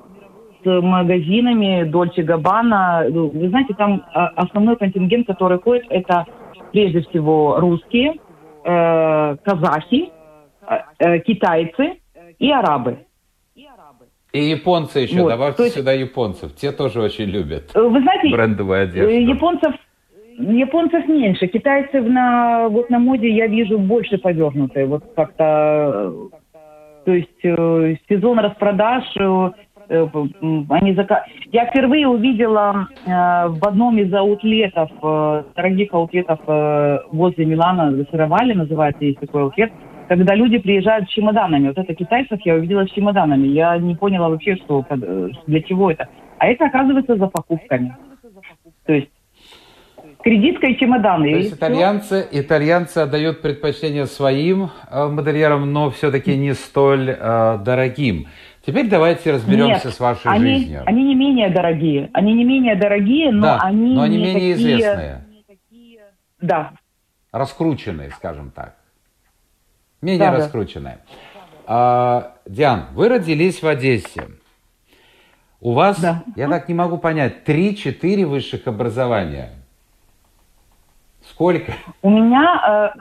с 0.63 0.67
магазинами 0.83 1.85
Дольче 1.85 2.23
Габбана. 2.23 3.07
Ну, 3.09 3.29
вы 3.29 3.49
знаете, 3.49 3.75
там 3.75 4.05
а, 4.13 4.27
основной 4.37 4.77
контингент, 4.77 5.27
который 5.27 5.59
ходит, 5.59 5.87
это 5.89 6.27
прежде 6.73 7.01
всего 7.03 7.59
русские, 7.59 8.15
э, 8.65 9.37
казахи, 9.43 10.11
э, 10.99 11.19
китайцы 11.21 11.95
и 12.39 12.51
арабы. 12.51 12.99
И 14.33 14.41
японцы 14.45 15.01
еще, 15.01 15.23
Вот, 15.23 15.31
добавьте 15.31 15.65
есть- 15.65 15.75
сюда 15.77 15.93
японцев. 15.93 16.55
Те 16.55 16.71
тоже 16.71 17.01
очень 17.01 17.25
любят 17.25 17.73
Вы 17.75 18.01
знаете, 18.01 18.29
брендовую 18.31 18.83
одежду. 18.85 19.11
Японцев, 19.11 19.75
японцев 20.39 21.09
меньше. 21.09 21.49
Китайцев 21.49 22.07
на, 22.07 22.69
вот 22.69 22.91
на 22.91 22.99
моде 23.01 23.29
я 23.29 23.49
вижу 23.49 23.79
больше 23.79 24.19
повернутые. 24.19 24.87
Вот 24.87 25.03
как-то, 25.17 26.13
то 27.11 27.15
есть 27.15 27.45
э, 27.45 27.97
сезон 28.09 28.39
распродаж, 28.39 29.03
э, 29.19 29.51
э, 29.89 30.07
они 30.69 30.95
зака... 30.95 31.25
Я 31.51 31.67
впервые 31.67 32.07
увидела 32.07 32.87
э, 33.05 33.09
в 33.49 33.67
одном 33.67 33.99
из 33.99 34.15
аутлетов, 34.15 34.91
э, 35.03 35.43
дорогих 35.57 35.93
аутлетов 35.93 36.39
э, 36.47 36.99
возле 37.11 37.47
Милана, 37.47 38.05
Сыровали 38.13 38.53
называется, 38.53 39.05
есть 39.05 39.19
такой 39.19 39.43
аутлет, 39.43 39.73
когда 40.07 40.37
люди 40.37 40.59
приезжают 40.59 41.09
с 41.09 41.13
чемоданами. 41.13 41.67
Вот 41.67 41.79
это 41.79 41.93
китайцев 41.97 42.39
я 42.45 42.55
увидела 42.55 42.87
с 42.87 42.91
чемоданами. 42.91 43.49
Я 43.49 43.77
не 43.79 43.97
поняла 43.97 44.29
вообще, 44.29 44.55
что, 44.55 44.87
э, 44.89 45.31
для 45.49 45.63
чего 45.63 45.91
это. 45.91 46.09
А 46.39 46.47
это, 46.47 46.67
оказывается, 46.67 47.17
за 47.17 47.27
покупками. 47.27 47.97
То 48.87 48.93
есть 48.93 49.11
кредитка 50.23 50.67
и 50.67 50.79
чемоданы. 50.79 51.25
То 51.25 51.29
и 51.31 51.39
есть 51.39 51.49
всё. 51.49 51.57
итальянцы, 51.57 52.29
итальянцы 52.31 52.99
отдают 52.99 53.41
предпочтение 53.43 54.07
своим 54.07 54.71
э, 54.91 55.07
модельерам, 55.09 55.73
но 55.73 55.91
все-таки 55.91 56.37
не 56.37 56.55
столь 56.55 57.11
э, 57.19 57.59
дорогим. 57.65 58.27
Теперь 58.65 58.89
давайте 58.89 59.33
разберемся 59.33 59.87
Нет, 59.89 59.95
с 59.95 60.01
вашей 60.01 60.31
они, 60.31 60.57
жизнью. 60.59 60.83
они 60.87 61.03
не 61.05 61.15
менее 61.15 61.49
дорогие. 61.51 62.11
Они 62.13 62.35
не 62.35 62.45
менее 62.45 62.77
дорогие, 62.77 63.33
но 63.33 63.43
да, 63.43 63.59
они 63.63 63.95
но 63.95 64.03
они 64.03 64.17
не 64.19 64.23
менее 64.25 64.55
такие- 64.55 64.75
известные, 64.77 65.25
Да. 66.41 66.73
раскрученные, 67.33 68.11
скажем 68.11 68.51
так. 68.51 68.77
Менее 70.03 70.21
Да, 70.21 70.31
да. 70.33 70.37
раскрученные. 70.39 70.99
А, 71.67 72.35
Диан, 72.47 72.87
вы 72.95 73.09
родились 73.09 73.63
в 73.63 73.67
Одессе. 73.67 74.25
У 75.61 75.73
вас, 75.73 76.01
Да. 76.01 76.23
я 76.37 76.49
так 76.49 76.69
не 76.69 76.75
могу 76.75 76.97
понять, 76.99 77.45
3-4 77.45 78.25
высших 78.27 78.67
образования. 78.67 79.51
Сколько? 81.41 81.73
У 82.03 82.11
меня, 82.11 82.93
э, 82.95 83.01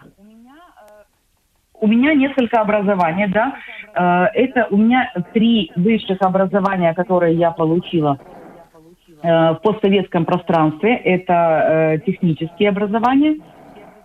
у 1.81 1.87
меня 1.87 2.13
несколько 2.13 2.61
образований, 2.61 3.27
да. 3.27 3.53
Э, 3.93 4.27
это 4.33 4.67
у 4.71 4.77
меня 4.77 5.11
три 5.33 5.73
высших 5.75 6.21
образования, 6.21 6.93
которые 6.93 7.35
я 7.35 7.51
получила 7.51 8.17
э, 9.21 9.27
в 9.27 9.59
постсоветском 9.61 10.23
пространстве. 10.23 10.95
Это 10.95 11.33
э, 11.33 11.99
технические 12.05 12.69
образования. 12.69 13.39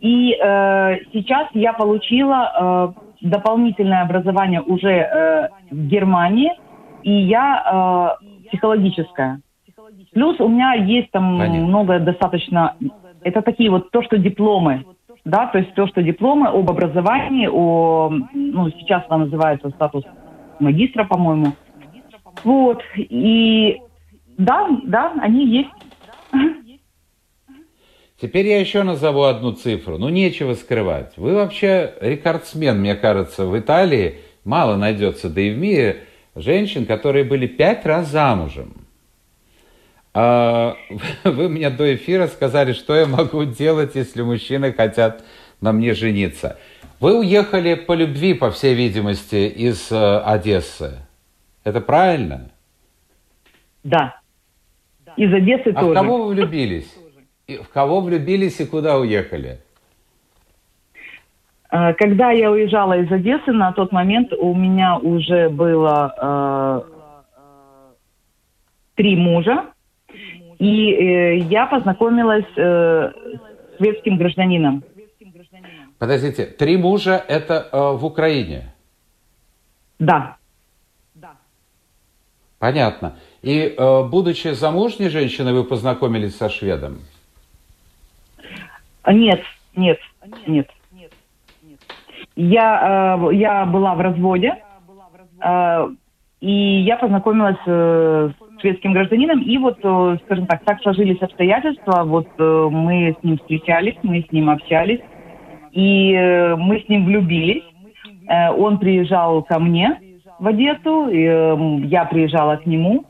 И 0.00 0.32
э, 0.32 0.96
сейчас 1.12 1.46
я 1.52 1.72
получила 1.72 2.92
э, 3.22 3.28
дополнительное 3.28 4.02
образование 4.02 4.62
уже 4.62 4.90
э, 4.90 5.48
в 5.70 5.86
Германии, 5.86 6.50
и 7.04 7.12
я 7.12 8.18
э, 8.20 8.48
психологическое. 8.48 9.42
Плюс 10.12 10.40
у 10.40 10.48
меня 10.48 10.74
есть 10.74 11.12
там 11.12 11.38
Понятно. 11.38 11.66
много 11.68 12.00
достаточно... 12.00 12.74
Это 13.24 13.42
такие 13.42 13.70
вот 13.70 13.90
то, 13.90 14.02
что 14.02 14.18
дипломы. 14.18 14.84
Да, 15.24 15.46
то 15.46 15.58
есть 15.58 15.74
то, 15.74 15.86
что 15.86 16.02
дипломы 16.02 16.48
об 16.48 16.70
образовании, 16.70 17.48
о, 17.50 18.10
ну, 18.34 18.70
сейчас 18.78 19.04
она 19.08 19.24
называется 19.24 19.70
статус 19.70 20.04
магистра, 20.60 21.04
по-моему. 21.04 21.54
Вот, 22.44 22.82
и 22.96 23.80
да, 24.36 24.68
да, 24.84 25.14
они 25.20 25.46
есть. 25.46 25.70
Теперь 28.20 28.46
я 28.46 28.60
еще 28.60 28.82
назову 28.82 29.22
одну 29.22 29.52
цифру. 29.52 29.98
Ну, 29.98 30.08
нечего 30.08 30.54
скрывать. 30.54 31.16
Вы 31.16 31.34
вообще 31.34 31.94
рекордсмен, 32.00 32.78
мне 32.78 32.94
кажется, 32.94 33.46
в 33.46 33.58
Италии. 33.58 34.16
Мало 34.44 34.76
найдется, 34.76 35.30
да 35.30 35.40
и 35.40 35.50
в 35.50 35.58
мире, 35.58 36.04
женщин, 36.34 36.84
которые 36.84 37.24
были 37.24 37.46
пять 37.46 37.86
раз 37.86 38.08
замужем. 38.08 38.83
А, 40.14 40.76
вы 41.24 41.48
мне 41.48 41.70
до 41.70 41.94
эфира 41.94 42.28
сказали, 42.28 42.72
что 42.72 42.94
я 42.94 43.06
могу 43.06 43.44
делать, 43.44 43.94
если 43.96 44.22
мужчины 44.22 44.72
хотят 44.72 45.24
на 45.60 45.72
мне 45.72 45.94
жениться. 45.94 46.58
Вы 47.00 47.18
уехали 47.18 47.74
по 47.74 47.92
любви, 47.92 48.34
по 48.34 48.50
всей 48.50 48.74
видимости, 48.74 49.48
из 49.48 49.90
э, 49.90 50.18
Одессы. 50.20 50.98
Это 51.64 51.80
правильно? 51.80 52.50
Да. 53.82 54.20
Из 55.16 55.32
Одессы 55.32 55.70
А 55.70 55.80
тоже. 55.80 55.90
в 55.90 55.94
кого 55.94 56.24
вы 56.24 56.34
влюбились? 56.34 56.94
И 57.46 57.58
в 57.58 57.68
кого 57.68 58.00
влюбились 58.00 58.58
и 58.60 58.64
куда 58.64 58.96
уехали? 58.96 59.58
Э, 61.70 61.92
Когда 61.94 62.30
я 62.30 62.50
уезжала 62.50 62.96
из 62.98 63.10
Одессы, 63.12 63.52
на 63.52 63.72
тот 63.72 63.92
момент 63.92 64.32
у 64.32 64.54
меня 64.54 64.96
уже 64.96 65.50
было 65.50 66.84
э, 66.86 66.90
три 68.94 69.16
мужа, 69.16 69.73
и 70.58 70.92
э, 70.92 71.36
я 71.38 71.66
познакомилась 71.66 72.46
э, 72.56 72.60
с 72.60 73.76
светским 73.78 74.16
гражданином. 74.18 74.82
Подождите, 75.98 76.46
три 76.46 76.76
мужа 76.76 77.22
это 77.28 77.68
э, 77.72 77.96
в 77.96 78.04
Украине. 78.04 78.74
Да, 79.98 80.36
Понятно. 82.64 83.16
И 83.42 83.74
э, 83.76 84.04
будучи 84.04 84.54
замужней 84.54 85.10
женщиной, 85.10 85.52
вы 85.52 85.64
познакомились 85.64 86.34
со 86.34 86.48
шведом? 86.48 87.00
Нет, 89.06 89.42
нет, 89.76 89.98
нет. 90.46 90.70
Я, 92.36 93.18
э, 93.20 93.34
я 93.34 93.66
была 93.66 93.94
в 93.94 94.00
разводе, 94.00 94.56
э, 95.42 95.88
и 96.40 96.80
я 96.84 96.96
познакомилась 96.96 97.60
э, 97.66 98.30
с 98.30 98.43
шведским 98.64 98.94
гражданином, 98.94 99.42
и 99.42 99.58
вот, 99.58 99.78
э, 99.82 100.16
скажем 100.24 100.46
так, 100.46 100.64
так 100.64 100.80
сложились 100.80 101.20
обстоятельства, 101.20 102.04
вот 102.04 102.28
э, 102.38 102.68
мы 102.70 103.14
с 103.20 103.22
ним 103.22 103.36
встречались, 103.36 103.96
мы 104.02 104.24
с 104.26 104.32
ним 104.32 104.48
общались, 104.48 105.00
и 105.72 106.14
э, 106.14 106.56
мы 106.56 106.80
с 106.80 106.88
ним 106.88 107.04
влюбились. 107.04 107.62
Он 108.26 108.78
приезжал 108.78 109.42
ко 109.42 109.58
мне 109.58 110.00
в 110.38 110.46
Одессу, 110.46 111.08
и, 111.10 111.86
я 111.88 112.06
приезжала 112.06 112.56
к 112.56 112.64
нему. 112.64 113.04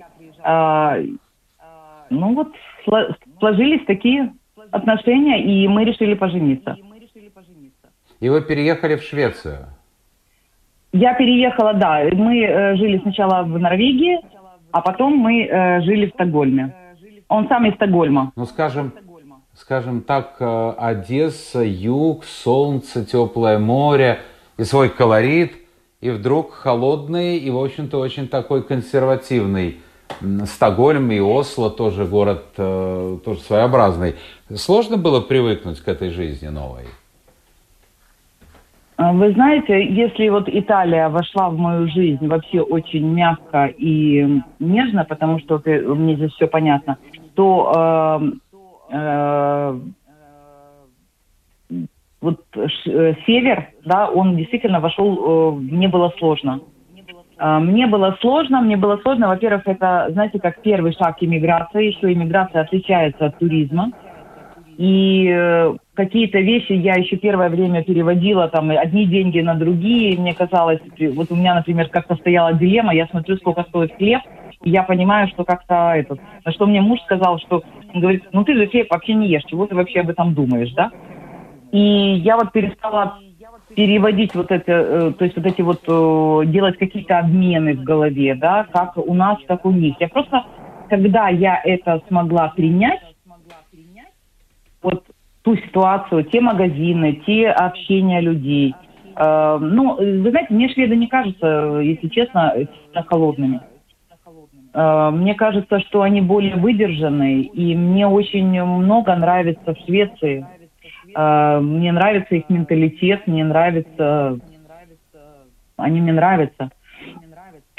Ну 2.10 2.34
вот 2.34 2.48
сло- 2.84 3.14
сложились 3.38 3.86
такие 3.86 4.32
отношения, 4.72 5.40
и 5.40 5.68
мы 5.68 5.84
решили 5.84 6.14
пожениться. 6.14 6.76
И 8.18 8.28
вы 8.28 8.42
переехали 8.42 8.96
в 8.96 9.02
Швецию. 9.04 9.68
Я 10.92 11.14
переехала, 11.14 11.74
да, 11.74 12.02
мы 12.12 12.40
э, 12.40 12.76
жили 12.76 12.98
сначала 12.98 13.42
в 13.42 13.58
Норвегии, 13.58 14.20
а 14.74 14.80
потом 14.80 15.16
мы 15.16 15.44
э, 15.44 15.82
жили 15.82 16.06
в 16.06 16.14
Стокгольме. 16.14 16.74
Он 17.28 17.46
сам 17.46 17.64
из 17.64 17.74
Стокгольма. 17.74 18.32
Ну, 18.34 18.44
скажем, 18.44 18.92
скажем 19.54 20.00
так, 20.00 20.34
э, 20.40 20.72
Одесса, 20.76 21.60
юг, 21.60 22.24
солнце, 22.24 23.04
теплое 23.04 23.60
море 23.60 24.18
и 24.56 24.64
свой 24.64 24.88
колорит, 24.88 25.52
и 26.00 26.10
вдруг 26.10 26.54
холодный 26.54 27.36
и, 27.36 27.50
в 27.50 27.58
общем-то, 27.58 28.00
очень 28.00 28.26
такой 28.26 28.64
консервативный 28.64 29.78
Стокгольм 30.44 31.08
и 31.12 31.20
Осло, 31.20 31.70
тоже 31.70 32.04
город 32.04 32.44
э, 32.56 33.18
тоже 33.24 33.40
своеобразный. 33.42 34.16
Сложно 34.56 34.96
было 34.96 35.20
привыкнуть 35.20 35.80
к 35.82 35.86
этой 35.86 36.10
жизни 36.10 36.48
новой? 36.48 36.86
А, 38.96 39.12
Вы 39.12 39.32
знаете, 39.32 39.86
если 39.86 40.28
вот 40.28 40.48
Италия 40.48 41.08
вошла 41.08 41.50
в 41.50 41.58
мою 41.58 41.88
жизнь 41.88 42.26
вообще 42.26 42.60
очень 42.60 43.06
мягко 43.12 43.66
и 43.66 44.40
нежно, 44.60 45.04
потому 45.04 45.40
что 45.40 45.60
мне 45.64 46.14
здесь 46.16 46.32
все 46.32 46.46
понятно, 46.46 46.98
то 47.34 48.20
э, 48.92 48.96
э, 48.96 49.78
вот 52.20 52.40
э, 52.56 53.14
север, 53.26 53.68
да, 53.84 54.08
он 54.08 54.36
действительно 54.36 54.80
вошел, 54.80 55.56
э, 55.56 55.60
мне 55.60 55.88
было 55.88 56.12
сложно. 56.18 56.60
А, 57.36 57.58
Мне 57.58 57.86
было 57.88 58.16
сложно, 58.20 58.60
мне 58.60 58.76
было 58.76 58.96
сложно, 58.98 59.28
во-первых, 59.28 59.66
это, 59.66 60.06
знаете, 60.10 60.38
как 60.38 60.62
первый 60.62 60.92
шаг 60.92 61.16
иммиграции, 61.20 61.86
еще 61.86 62.12
иммиграция 62.12 62.62
отличается 62.62 63.26
от 63.26 63.38
туризма. 63.38 63.90
И 64.76 65.28
э, 65.28 65.74
какие-то 65.94 66.38
вещи 66.40 66.72
я 66.72 66.94
еще 66.94 67.16
первое 67.16 67.48
время 67.48 67.84
переводила, 67.84 68.48
там, 68.48 68.70
одни 68.70 69.06
деньги 69.06 69.40
на 69.40 69.54
другие. 69.54 70.18
Мне 70.18 70.34
казалось, 70.34 70.80
вот 71.14 71.30
у 71.30 71.36
меня, 71.36 71.54
например, 71.54 71.88
как-то 71.88 72.16
стояла 72.16 72.52
дилемма, 72.54 72.94
я 72.94 73.06
смотрю, 73.06 73.36
сколько 73.36 73.62
стоит 73.64 73.94
хлеб, 73.94 74.22
и 74.64 74.70
я 74.70 74.82
понимаю, 74.82 75.28
что 75.28 75.44
как-то 75.44 75.92
этот... 75.94 76.20
На 76.44 76.52
что 76.52 76.66
мне 76.66 76.80
муж 76.80 77.00
сказал, 77.02 77.38
что, 77.38 77.62
он 77.92 78.00
говорит, 78.00 78.24
ну 78.32 78.44
ты 78.44 78.54
же 78.54 78.66
хлеб 78.66 78.90
вообще 78.90 79.14
не 79.14 79.28
ешь, 79.28 79.44
чего 79.44 79.66
ты 79.66 79.74
вообще 79.74 80.00
об 80.00 80.10
этом 80.10 80.34
думаешь, 80.34 80.72
да? 80.72 80.90
И 81.70 82.14
я 82.24 82.36
вот 82.36 82.52
перестала 82.52 83.18
переводить 83.76 84.34
вот 84.34 84.50
это, 84.50 84.72
э, 84.72 85.12
то 85.18 85.24
есть 85.24 85.36
вот 85.36 85.46
эти 85.46 85.62
вот, 85.62 85.82
э, 85.86 86.46
делать 86.46 86.78
какие-то 86.78 87.18
обмены 87.18 87.74
в 87.74 87.82
голове, 87.82 88.34
да, 88.34 88.66
как 88.72 88.96
у 88.96 89.14
нас, 89.14 89.38
как 89.46 89.64
у 89.64 89.70
них. 89.70 89.96
Я 90.00 90.08
просто, 90.08 90.44
когда 90.88 91.28
я 91.28 91.60
это 91.64 92.00
смогла 92.08 92.52
принять, 92.54 93.00
вот 94.84 95.04
ту 95.42 95.56
ситуацию, 95.56 96.24
те 96.24 96.40
магазины, 96.40 97.20
те 97.26 97.48
общения 97.48 98.20
людей. 98.20 98.74
Э, 99.16 99.58
ну, 99.60 99.96
вы 99.96 100.30
знаете, 100.30 100.54
мне 100.54 100.68
шведы 100.68 100.94
не 100.94 101.08
кажутся, 101.08 101.80
если 101.80 102.08
честно, 102.08 102.54
холодными. 103.08 103.60
Э, 104.72 105.10
мне 105.10 105.34
кажется, 105.34 105.80
что 105.80 106.02
они 106.02 106.20
более 106.20 106.56
выдержанные, 106.56 107.42
и 107.42 107.74
мне 107.74 108.06
очень 108.06 108.62
много 108.62 109.14
нравится 109.16 109.74
в 109.74 109.78
Швеции. 109.86 110.46
Э, 111.16 111.60
мне 111.60 111.92
нравится 111.92 112.34
их 112.36 112.48
менталитет, 112.48 113.26
мне 113.26 113.44
нравится... 113.44 114.38
Они 115.76 116.00
мне 116.00 116.12
нравятся. 116.12 116.70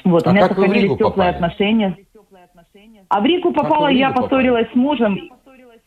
Вот, 0.04 0.28
а 0.28 0.30
у 0.30 0.34
меня 0.34 0.48
сохранились 0.48 0.84
Ригу 0.84 0.96
теплые 0.96 1.14
попали? 1.14 1.30
отношения. 1.30 1.98
А 3.08 3.22
в 3.22 3.26
Как 3.26 3.54
попала, 3.54 3.88
в 3.88 3.92
я 3.92 4.10
Ригу 4.10 4.22
поссорилась 4.22 4.70
с 4.72 4.76
мужем. 4.76 5.18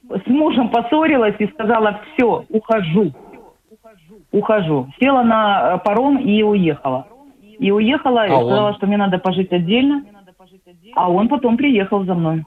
С 0.08 0.26
мужем 0.26 0.70
поссорилась 0.70 1.34
и 1.38 1.46
сказала, 1.48 2.00
все, 2.14 2.44
ухожу. 2.48 3.12
Ухожу. 4.32 4.88
Села 4.98 5.22
на 5.22 5.74
э, 5.74 5.78
паром 5.84 6.18
и 6.18 6.42
уехала. 6.42 7.06
И 7.58 7.70
уехала, 7.70 8.26
и 8.26 8.30
А 8.30 8.36
сказала, 8.36 8.68
он? 8.68 8.74
что 8.74 8.86
мне 8.86 8.96
надо 8.96 9.18
пожить 9.18 9.52
отдельно. 9.52 10.04
А 10.94 11.10
он 11.10 11.28
потом 11.28 11.56
приехал 11.56 12.04
за 12.04 12.14
мной. 12.14 12.44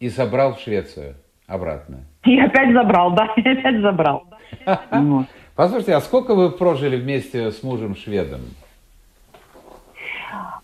И 0.00 0.08
собрал 0.08 0.54
в 0.54 0.60
Швецию 0.60 1.14
обратно. 1.46 2.00
И 2.24 2.38
опять 2.38 2.72
забрал, 2.72 3.12
да, 3.12 3.26
и 3.36 3.40
опять 3.48 3.80
забрал. 3.80 4.24
Послушайте, 5.54 5.94
а 5.94 6.00
сколько 6.00 6.34
вы 6.34 6.50
прожили 6.50 6.96
вместе 6.96 7.50
с 7.50 7.62
мужем 7.62 7.94
шведом? 7.94 8.40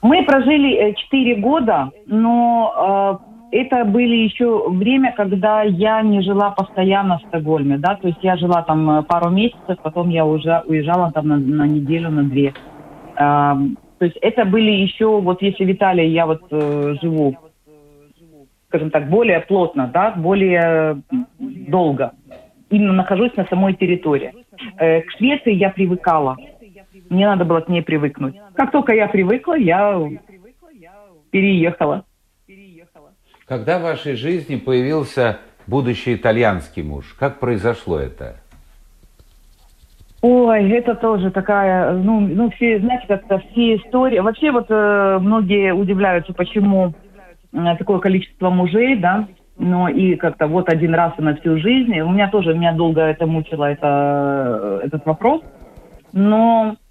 Мы 0.01 0.25
прожили 0.25 0.95
4 0.95 1.35
года, 1.37 1.91
но 2.07 3.21
э, 3.23 3.28
это 3.51 3.85
были 3.85 4.17
еще 4.17 4.69
время, 4.69 5.13
когда 5.17 5.63
я 5.63 6.03
не 6.03 6.23
жила 6.23 6.51
постоянно 6.51 7.19
в 7.19 7.23
Стокгольме, 7.29 7.79
да, 7.79 7.97
то 7.97 8.09
есть 8.09 8.19
я 8.23 8.37
жила 8.37 8.63
там 8.63 8.91
э, 8.91 9.03
пару 9.03 9.31
месяцев, 9.31 9.79
потом 9.83 10.11
я 10.11 10.25
уже 10.27 10.63
уезжала 10.67 11.11
там 11.13 11.29
на, 11.29 11.37
на 11.37 11.67
неделю, 11.67 12.11
на 12.11 12.25
две. 12.25 12.53
Эм, 13.17 13.79
то 13.99 14.05
есть 14.05 14.17
это 14.21 14.45
были 14.45 14.71
еще, 14.71 15.21
вот 15.21 15.43
если 15.43 15.65
в 15.65 15.73
Италии 15.73 16.07
я 16.07 16.27
вот 16.27 16.43
э, 16.51 16.97
живу, 17.03 17.37
скажем 18.69 18.91
так, 18.91 19.09
более 19.09 19.41
плотно, 19.41 19.91
да, 19.93 20.13
более 20.13 21.03
долго, 21.39 22.13
именно 22.71 22.93
нахожусь 22.93 23.35
на 23.37 23.47
самой 23.47 23.75
территории. 23.75 24.35
Э, 24.77 25.01
к 25.01 25.11
Швеции 25.13 25.55
я 25.55 25.71
привыкала. 25.71 26.37
Мне 27.09 27.27
надо 27.27 27.45
было 27.45 27.61
к 27.61 27.69
ней 27.69 27.83
привыкнуть. 27.83 28.37
Как 28.55 28.71
только 28.71 28.95
я 28.95 29.09
привыкла, 29.09 29.55
я 29.55 29.99
переехала. 31.31 32.05
Когда 33.49 33.79
в 33.79 33.83
вашей 33.83 34.15
жизни 34.15 34.57
появился 34.57 35.39
будущий 35.67 36.15
итальянский 36.15 36.83
муж? 36.83 37.17
Как 37.19 37.41
произошло 37.41 37.99
это? 37.99 38.37
Ой, 40.21 40.71
это 40.71 40.95
тоже 40.95 41.31
такая, 41.31 41.93
ну, 41.93 42.21
ну 42.21 42.51
все, 42.51 42.79
знаете, 42.81 43.07
как-то 43.07 43.39
все 43.39 43.77
истории. 43.77 44.19
Вообще 44.19 44.51
вот 44.51 44.67
э, 44.69 45.19
многие 45.21 45.73
удивляются, 45.73 46.35
почему 46.35 46.93
э, 47.53 47.77
такое 47.79 48.01
количество 48.01 48.51
мужей, 48.51 48.97
да, 48.97 49.29
но 49.57 49.89
и 49.89 50.17
как-то 50.17 50.47
вот 50.47 50.69
один 50.69 50.95
раз 50.95 51.15
и 51.19 51.23
на 51.23 51.37
всю 51.37 51.57
жизнь. 51.57 51.99
У 52.01 52.11
меня 52.11 52.29
тоже, 52.29 52.53
меня 52.53 52.73
долго 52.73 53.01
это 53.01 53.27
мучило, 53.27 53.65
это, 53.65 54.81
этот 54.85 55.07
вопрос. 55.07 55.41
Но 56.13 56.75
э, 56.75 56.88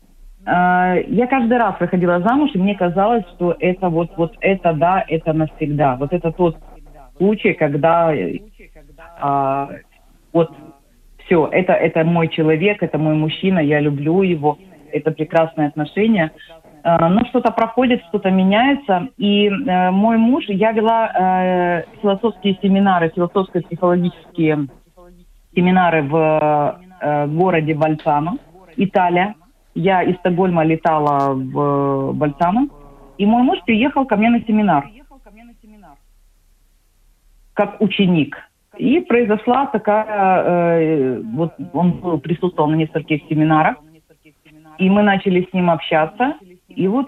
я 0.49 1.27
каждый 1.27 1.57
раз 1.57 1.75
выходила 1.79 2.21
замуж, 2.21 2.51
и 2.53 2.57
мне 2.57 2.73
казалось, 2.73 3.25
что 3.35 3.55
это 3.59 3.89
вот, 3.89 4.11
вот 4.15 4.33
это 4.39 4.71
да, 4.71 5.03
это 5.05 5.33
навсегда. 5.33 5.97
Вот 5.97 6.13
это 6.13 6.31
тот 6.31 6.57
случай, 7.17 7.53
когда 7.53 8.13
а, 9.19 9.69
вот 10.31 10.51
все, 11.25 11.47
это, 11.51 11.73
это 11.73 12.03
мой 12.03 12.29
человек, 12.29 12.81
это 12.81 12.97
мой 12.97 13.15
мужчина, 13.15 13.59
я 13.59 13.79
люблю 13.79 14.21
его, 14.21 14.57
это 14.91 15.11
прекрасные 15.11 15.67
отношения. 15.67 16.31
Э, 16.83 17.07
Но 17.09 17.25
что-то 17.25 17.51
проходит, 17.51 18.01
что-то 18.09 18.31
меняется. 18.31 19.09
И 19.17 19.47
э, 19.47 19.91
мой 19.91 20.17
муж, 20.17 20.45
я 20.47 20.71
вела 20.71 21.11
э, 21.11 21.83
философские 22.01 22.57
семинары, 22.61 23.11
философско-психологические 23.15 24.67
семинары 25.53 26.03
в 26.03 26.79
э, 27.01 27.27
городе 27.27 27.73
Бальцано, 27.73 28.37
Италия. 28.77 29.35
Я 29.77 30.01
из 30.01 30.15
Стокгольма 30.17 30.63
летала 30.63 31.35
в 31.35 32.11
Бальцано. 32.13 32.67
И 33.19 33.25
мой 33.27 33.43
муж 33.43 33.59
приехал 33.63 34.05
ко 34.05 34.15
мне 34.15 34.29
на 34.31 34.41
семинар. 34.41 34.89
Как 37.53 37.79
ученик. 37.79 38.37
И 38.77 38.99
произошла 39.01 39.67
такая, 39.67 40.43
э, 40.43 41.21
вот 41.21 41.53
он 41.73 41.91
был, 41.93 42.19
присутствовал 42.19 42.69
на 42.69 42.75
нескольких 42.75 43.21
семинарах, 43.29 43.77
и 44.77 44.89
мы 44.89 45.01
начали 45.03 45.47
с 45.49 45.53
ним 45.53 45.69
общаться, 45.71 46.35
и 46.67 46.87
вот, 46.87 47.07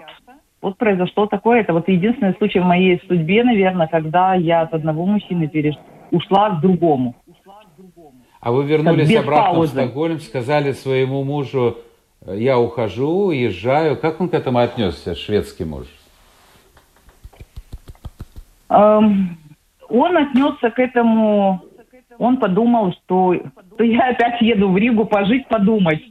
вот 0.60 0.76
произошло 0.78 1.26
такое, 1.26 1.60
это 1.60 1.72
вот 1.72 1.88
единственный 1.88 2.34
случай 2.38 2.58
в 2.58 2.64
моей 2.64 3.00
судьбе, 3.06 3.44
наверное, 3.44 3.86
когда 3.86 4.34
я 4.34 4.62
от 4.62 4.74
одного 4.74 5.06
мужчины 5.06 5.46
переш... 5.48 5.76
ушла 6.10 6.50
к 6.50 6.60
другому. 6.60 7.14
А 8.40 8.50
вы 8.50 8.64
вернулись 8.64 9.14
обратно 9.14 9.54
паузы. 9.54 9.66
в 9.66 9.84
Стокгольм, 9.84 10.18
сказали 10.18 10.72
своему 10.72 11.22
мужу, 11.22 11.76
я 12.26 12.58
ухожу, 12.58 13.26
уезжаю. 13.26 13.96
Как 13.96 14.20
он 14.20 14.28
к 14.28 14.34
этому 14.34 14.58
отнесся, 14.58 15.14
шведский 15.14 15.64
муж? 15.64 15.86
Эм, 18.68 19.38
он 19.88 20.16
отнесся 20.16 20.70
к 20.70 20.78
этому, 20.78 21.60
он 22.18 22.36
подумал, 22.36 22.92
что, 22.92 23.34
что 23.74 23.84
я 23.84 24.10
опять 24.10 24.40
еду 24.42 24.70
в 24.70 24.76
Ригу 24.76 25.06
пожить, 25.06 25.48
подумать. 25.48 26.02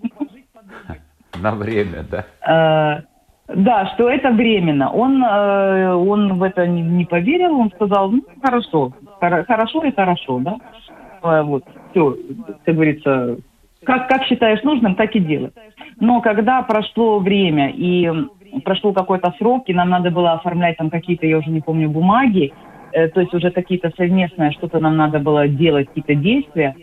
На 1.41 1.51
время, 1.51 2.03
да? 2.09 2.25
Э, 2.41 3.03
Да, 3.55 3.87
что 3.93 4.09
это 4.09 4.29
временно. 4.31 4.91
Он, 4.91 5.23
э, 5.23 5.93
он 5.93 6.37
в 6.37 6.43
это 6.43 6.67
не, 6.67 6.81
не 6.81 7.05
поверил, 7.05 7.57
он 7.59 7.71
сказал, 7.71 8.11
ну, 8.11 8.23
хорошо, 8.43 8.91
хоро- 9.21 9.45
хорошо 9.45 9.83
и 9.85 9.95
хорошо, 9.95 10.39
да. 10.39 10.57
Э, 11.23 11.41
Вот, 11.43 11.63
все, 11.91 12.15
как 12.65 12.75
говорится, 12.75 13.37
как, 13.83 14.07
как 14.07 14.23
считаешь 14.25 14.63
нужным, 14.63 14.95
так 14.95 15.15
и 15.15 15.19
делай. 15.19 15.51
Но 15.99 16.21
когда 16.21 16.61
прошло 16.61 17.19
время 17.19 17.69
и 17.69 18.09
прошло 18.63 18.93
какой-то 18.93 19.33
срок, 19.37 19.63
и 19.67 19.73
нам 19.73 19.89
надо 19.89 20.11
было 20.11 20.33
оформлять 20.33 20.77
там 20.77 20.89
какие-то, 20.89 21.25
я 21.25 21.37
уже 21.37 21.49
не 21.49 21.61
помню, 21.61 21.89
бумаги, 21.89 22.53
э, 22.91 23.07
то 23.09 23.21
есть 23.21 23.33
уже 23.33 23.51
какие-то 23.51 23.91
совместные, 23.95 24.51
что-то 24.51 24.79
нам 24.79 24.97
надо 24.97 25.19
было 25.19 25.47
делать, 25.47 25.87
какие-то 25.87 26.15
действия, 26.15 26.75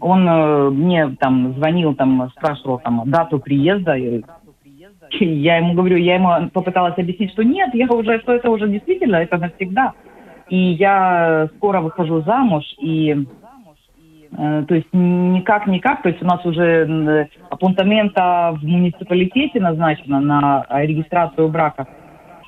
он 0.00 0.28
э, 0.28 0.70
мне 0.70 1.16
там 1.18 1.54
звонил, 1.54 1.94
там 1.94 2.30
спрашивал 2.36 2.78
там 2.78 3.02
дату 3.06 3.38
приезда, 3.38 3.94
и 3.96 4.22
я 5.20 5.56
ему 5.56 5.74
говорю, 5.74 5.96
я 5.96 6.14
ему 6.14 6.50
попыталась 6.50 6.96
объяснить, 6.96 7.32
что 7.32 7.42
нет, 7.42 7.74
я 7.74 7.86
уже, 7.86 8.20
что 8.20 8.32
это 8.32 8.50
уже 8.50 8.68
действительно, 8.68 9.16
это 9.16 9.38
навсегда. 9.38 9.92
И 10.48 10.56
я 10.56 11.48
скоро 11.56 11.80
выхожу 11.80 12.22
замуж, 12.22 12.64
и 12.78 13.26
то 14.32 14.74
есть 14.74 14.86
никак-никак, 14.92 16.02
то 16.02 16.08
есть 16.08 16.22
у 16.22 16.24
нас 16.24 16.44
уже 16.46 16.62
э, 16.62 17.26
апунтамента 17.48 18.56
в 18.60 18.64
муниципалитете 18.64 19.60
назначено 19.60 20.20
на 20.20 20.66
регистрацию 20.70 21.48
брака. 21.48 21.88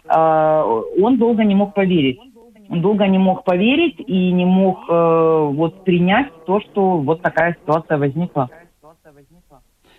А, 0.06 0.64
Он 1.00 1.18
долго 1.18 1.42
не 1.44 1.54
мог 1.54 1.74
поверить. 1.74 2.20
Он 2.68 2.80
долго 2.80 3.06
не 3.06 3.18
мог 3.18 3.44
поверить 3.44 3.96
и 3.98 4.32
не 4.32 4.44
мог 4.44 4.78
э, 4.88 5.50
вот 5.52 5.84
принять 5.84 6.28
то, 6.46 6.60
что 6.60 6.98
вот 6.98 7.20
такая 7.20 7.56
ситуация 7.60 7.98
возникла. 7.98 8.48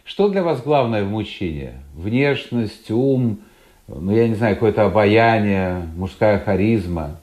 Что 0.05 0.29
для 0.29 0.43
вас 0.43 0.63
главное 0.63 1.03
в 1.03 1.09
мужчине? 1.09 1.73
Внешность, 1.93 2.89
ум, 2.91 3.39
ну, 3.87 4.11
я 4.11 4.27
не 4.27 4.35
знаю, 4.35 4.55
какое-то 4.55 4.85
обаяние, 4.85 5.87
мужская 5.95 6.39
харизма? 6.39 7.17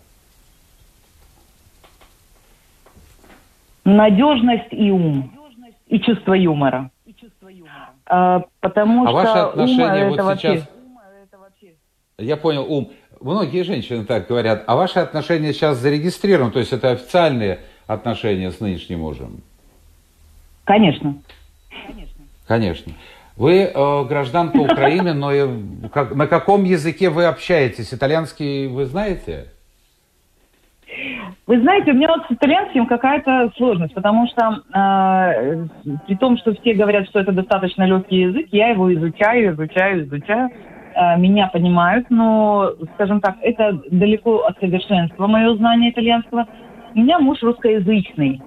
Надежность 3.96 4.68
и 4.72 4.90
ум, 4.90 5.32
и 5.88 5.98
чувство 5.98 6.34
юмора. 6.34 6.90
А, 8.06 8.42
потому 8.60 9.04
А 9.04 9.08
что 9.08 9.14
ваши 9.14 9.38
ум 9.38 9.48
отношения 9.48 10.12
это 10.14 10.22
вот 10.24 10.38
сейчас... 10.38 10.68
вообще... 11.32 11.74
Я 12.18 12.36
понял, 12.36 12.64
ум. 12.68 12.90
Многие 13.20 13.64
женщины 13.64 14.04
так 14.04 14.26
говорят. 14.28 14.64
А 14.66 14.76
ваши 14.76 14.98
отношения 14.98 15.52
сейчас 15.52 15.78
зарегистрированы? 15.78 16.52
То 16.52 16.58
есть 16.60 16.72
это 16.72 16.90
официальные 16.90 17.60
отношения 17.86 18.50
с 18.50 18.60
нынешним 18.60 19.00
мужем? 19.00 19.42
Конечно. 20.64 21.16
Конечно. 22.46 22.92
Вы 23.36 23.62
э, 23.62 24.04
гражданка 24.04 24.56
Украины, 24.58 25.14
но 25.14 25.30
как- 25.92 26.14
на 26.14 26.26
каком 26.26 26.64
языке 26.64 27.10
вы 27.10 27.24
общаетесь? 27.26 27.92
Итальянский 27.92 28.66
вы 28.68 28.86
знаете? 28.86 29.48
Вы 31.50 31.60
знаете, 31.62 31.90
у 31.90 31.94
меня 31.94 32.06
вот 32.06 32.26
с 32.28 32.32
итальянским 32.32 32.86
какая-то 32.86 33.50
сложность, 33.56 33.92
потому 33.92 34.28
что 34.28 34.62
э, 34.72 35.66
при 36.06 36.14
том, 36.14 36.38
что 36.38 36.54
все 36.54 36.74
говорят, 36.74 37.08
что 37.08 37.18
это 37.18 37.32
достаточно 37.32 37.82
легкий 37.82 38.18
язык, 38.18 38.46
я 38.52 38.68
его 38.68 38.94
изучаю, 38.94 39.54
изучаю, 39.54 40.04
изучаю. 40.04 40.50
Э, 40.94 41.18
меня 41.18 41.48
понимают, 41.48 42.06
но, 42.08 42.70
скажем 42.94 43.20
так, 43.20 43.34
это 43.42 43.82
далеко 43.90 44.44
от 44.44 44.60
совершенства, 44.60 45.26
мое 45.26 45.52
знание 45.56 45.90
итальянского. 45.90 46.46
У 46.94 47.00
меня 47.00 47.18
муж 47.18 47.42
русскоязычный. 47.42 48.40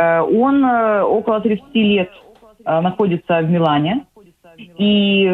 Э, 0.00 0.20
он 0.20 0.64
э, 0.64 1.02
около 1.02 1.40
30 1.40 1.74
лет 1.74 2.10
э, 2.64 2.80
находится 2.80 3.40
в 3.40 3.50
Милане, 3.50 4.06
и 4.56 5.28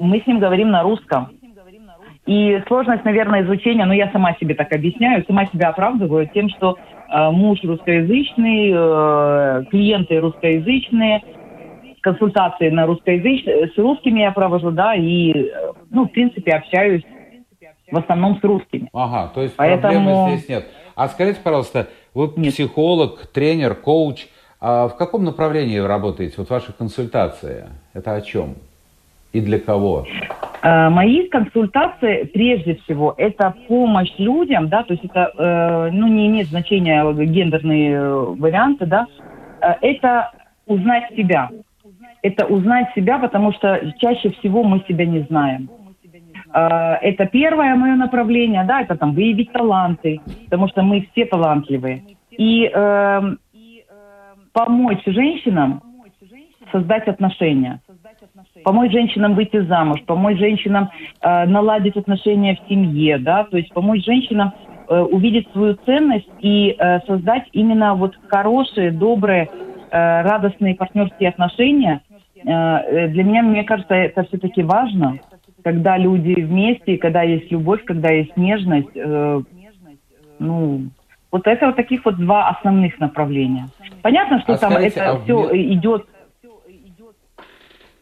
мы 0.00 0.20
с 0.20 0.26
ним 0.26 0.40
говорим 0.40 0.72
на 0.72 0.82
русском. 0.82 1.35
И 2.26 2.60
сложность, 2.66 3.04
наверное, 3.04 3.44
изучения, 3.44 3.84
ну, 3.84 3.92
я 3.92 4.10
сама 4.10 4.34
себе 4.34 4.54
так 4.54 4.72
объясняю, 4.72 5.24
сама 5.26 5.46
себя 5.46 5.68
оправдываю 5.68 6.28
тем, 6.28 6.48
что 6.50 6.76
э, 6.76 7.30
муж 7.30 7.60
русскоязычный, 7.62 8.72
э, 8.74 9.64
клиенты 9.70 10.18
русскоязычные, 10.18 11.22
консультации 12.00 12.70
на 12.70 12.86
русскоязычные, 12.86 13.68
с 13.68 13.78
русскими 13.78 14.20
я 14.20 14.32
провожу, 14.32 14.72
да, 14.72 14.94
и, 14.96 15.32
э, 15.32 15.72
ну, 15.90 16.06
в 16.06 16.08
принципе, 16.08 16.52
общаюсь 16.52 17.04
в 17.90 17.96
основном 17.96 18.40
с 18.40 18.44
русскими. 18.44 18.88
Ага, 18.92 19.30
то 19.32 19.42
есть 19.42 19.54
Поэтому... 19.56 19.80
проблемы 19.80 20.36
здесь 20.36 20.48
нет. 20.48 20.66
А 20.96 21.08
скажите, 21.08 21.40
пожалуйста, 21.42 21.88
вы 22.14 22.32
нет. 22.36 22.52
психолог, 22.52 23.26
тренер, 23.26 23.76
коуч, 23.76 24.26
а 24.60 24.88
в 24.88 24.96
каком 24.96 25.24
направлении 25.24 25.78
вы 25.78 25.86
работаете? 25.86 26.34
Вот 26.38 26.50
ваша 26.50 26.72
консультация, 26.72 27.68
это 27.92 28.14
о 28.14 28.20
чем? 28.20 28.56
И 29.32 29.40
для 29.40 29.60
кого? 29.60 30.06
Э, 30.66 30.88
мои 30.88 31.28
консультации, 31.28 32.24
прежде 32.24 32.74
всего, 32.74 33.14
это 33.16 33.54
помощь 33.68 34.12
людям, 34.18 34.68
да, 34.68 34.82
то 34.82 34.94
есть 34.94 35.04
это, 35.04 35.30
э, 35.38 35.90
ну, 35.92 36.08
не 36.08 36.26
имеет 36.26 36.48
значения 36.48 37.04
гендерные 37.12 37.92
э, 37.92 38.14
варианты, 38.36 38.84
да, 38.86 39.06
это 39.80 40.32
узнать 40.66 41.14
себя. 41.16 41.50
Это 42.22 42.46
узнать 42.46 42.88
себя, 42.96 43.18
потому 43.18 43.52
что 43.52 43.80
чаще 44.00 44.30
всего 44.30 44.64
мы 44.64 44.82
себя 44.88 45.06
не 45.06 45.20
знаем. 45.20 45.70
Это 46.52 47.26
первое 47.26 47.74
мое 47.76 47.94
направление, 47.94 48.64
да, 48.64 48.80
это 48.80 48.96
там 48.96 49.12
выявить 49.12 49.52
таланты, 49.52 50.20
потому 50.46 50.68
что 50.68 50.82
мы 50.82 51.06
все 51.12 51.26
талантливые. 51.26 52.02
И 52.30 52.68
э, 52.74 53.22
помочь 54.52 55.02
женщинам 55.06 55.82
создать 56.72 57.06
отношения 57.06 57.80
помочь 58.66 58.90
женщинам 58.90 59.36
выйти 59.36 59.60
замуж, 59.60 60.00
помочь 60.06 60.38
женщинам 60.38 60.90
э, 61.20 61.46
наладить 61.46 61.96
отношения 61.96 62.56
в 62.56 62.68
семье, 62.68 63.16
да, 63.16 63.44
то 63.44 63.56
есть 63.56 63.72
помочь 63.72 64.04
женщинам 64.04 64.54
э, 64.88 65.02
увидеть 65.02 65.48
свою 65.52 65.74
ценность 65.86 66.28
и 66.40 66.74
э, 66.76 66.98
создать 67.06 67.44
именно 67.52 67.94
вот 67.94 68.18
хорошие, 68.26 68.90
добрые, 68.90 69.44
э, 69.44 70.22
радостные 70.22 70.74
партнерские 70.74 71.28
отношения. 71.28 72.00
Э, 72.44 72.50
э, 72.50 73.06
для 73.06 73.22
меня, 73.22 73.44
мне 73.44 73.62
кажется, 73.62 73.94
это 73.94 74.24
все-таки 74.24 74.64
важно, 74.64 75.20
когда 75.62 75.96
люди 75.96 76.34
вместе, 76.40 76.98
когда 76.98 77.22
есть 77.22 77.52
любовь, 77.52 77.84
когда 77.84 78.10
есть 78.10 78.36
нежность. 78.36 78.96
Э, 78.96 79.42
ну, 80.40 80.80
вот 81.30 81.46
это 81.46 81.66
вот 81.66 81.76
таких 81.76 82.04
вот 82.04 82.16
два 82.16 82.48
основных 82.48 82.98
направления. 82.98 83.68
Понятно, 84.02 84.40
что 84.40 84.54
а 84.54 84.58
там 84.58 84.72
скажите, 84.72 84.98
это 84.98 85.10
а 85.12 85.20
все 85.20 85.38
в... 85.40 85.54
идет. 85.54 86.06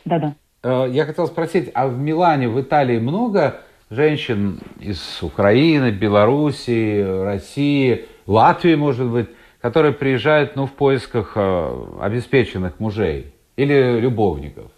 Да-да. 0.06 0.32
Э, 0.64 0.86
я 0.90 1.04
хотел 1.04 1.26
спросить, 1.26 1.70
а 1.74 1.86
в 1.86 1.98
Милане, 1.98 2.48
в 2.48 2.60
Италии 2.60 2.98
много 2.98 3.60
женщин 3.90 4.58
из 4.80 5.22
Украины, 5.22 5.90
Белоруссии, 5.90 7.22
России, 7.24 8.06
Латвии, 8.26 8.74
может 8.74 9.06
быть, 9.06 9.28
которые 9.60 9.92
приезжают 9.92 10.56
ну, 10.56 10.66
в 10.66 10.72
поисках 10.72 11.32
э, 11.36 11.86
обеспеченных 12.00 12.80
мужей 12.80 13.34
или 13.56 14.00
любовников? 14.00 14.70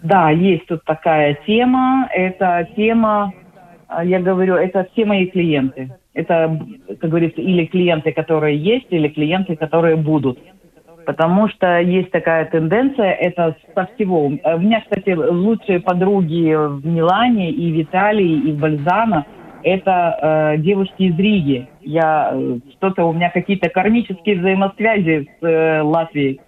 Да, 0.00 0.30
есть 0.30 0.66
тут 0.66 0.84
такая 0.84 1.36
тема. 1.46 2.08
Это 2.14 2.68
тема, 2.76 3.32
э, 3.88 4.06
я 4.06 4.20
говорю, 4.20 4.54
это 4.54 4.86
все 4.92 5.04
мои 5.04 5.26
клиенты. 5.26 5.90
Это, 6.12 6.60
как 7.00 7.10
говорится, 7.10 7.40
или 7.40 7.66
клиенты, 7.66 8.12
которые 8.12 8.56
есть, 8.56 8.86
или 8.90 9.08
клиенты, 9.08 9.56
которые 9.56 9.96
будут 9.96 10.38
потому 11.06 11.48
что 11.48 11.80
есть 11.80 12.10
такая 12.10 12.46
тенденция, 12.46 13.12
это 13.12 13.56
со 13.74 13.86
всего. 13.94 14.26
У 14.26 14.30
меня, 14.30 14.80
кстати, 14.80 15.10
лучшие 15.10 15.80
подруги 15.80 16.54
в 16.54 16.86
Милане 16.86 17.50
и 17.50 17.72
в 17.72 17.82
Италии, 17.82 18.48
и 18.48 18.52
в 18.52 18.58
Бальзано– 18.58 19.26
это 19.64 20.54
э, 20.54 20.58
девушки 20.58 21.04
из 21.04 21.18
Риги. 21.18 21.68
Я 21.80 22.30
э, 22.32 22.58
что-то 22.72 23.06
у 23.06 23.12
меня 23.12 23.30
какие-то 23.30 23.70
кармические 23.70 24.38
взаимосвязи 24.38 25.28
с 25.40 25.44
э, 25.44 25.80
Латвией. 25.82 26.40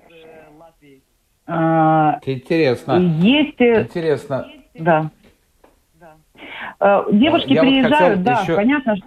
Это 1.47 2.21
интересно. 2.27 2.99
Есть. 2.99 3.61
Э, 3.61 3.83
интересно. 3.83 4.47
Да. 4.75 5.11
Э, 6.79 7.05
девушки 7.11 7.55
Я 7.55 7.63
приезжают, 7.63 8.19
вот 8.19 8.25
да, 8.25 8.41
еще... 8.43 8.55
понятно, 8.55 8.97
что 8.97 9.07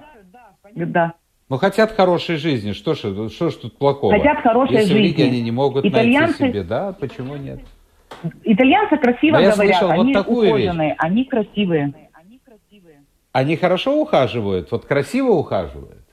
да. 0.74 1.14
Ну, 1.50 1.58
хотят 1.58 1.92
хорошей 1.94 2.38
жизни. 2.38 2.74
Что 2.74 2.94
ж, 2.94 3.30
что 3.32 3.50
ж 3.50 3.56
тут 3.56 3.78
плохого? 3.78 4.14
Хотят 4.14 4.40
хорошей 4.42 4.76
Если 4.76 4.94
жизни. 4.94 5.08
Если 5.08 5.24
они 5.24 5.42
не 5.42 5.52
могут 5.52 5.84
Итальянцы... 5.84 6.42
найти 6.44 6.54
себе, 6.54 6.64
да, 6.64 6.94
почему 6.94 7.36
нет? 7.38 7.60
Итальянцы 8.44 8.98
красиво 8.98 9.38
Но 9.38 9.42
говорят, 9.42 9.56
слышал, 9.56 9.90
они 9.90 10.14
вот 10.14 10.28
ухоженные, 10.28 10.90
вещь. 10.90 10.96
они 11.00 11.26
красивые. 11.26 11.94
Они 13.32 13.56
хорошо 13.56 14.02
ухаживают, 14.02 14.72
вот 14.72 14.86
красиво 14.86 15.32
ухаживают? 15.32 16.04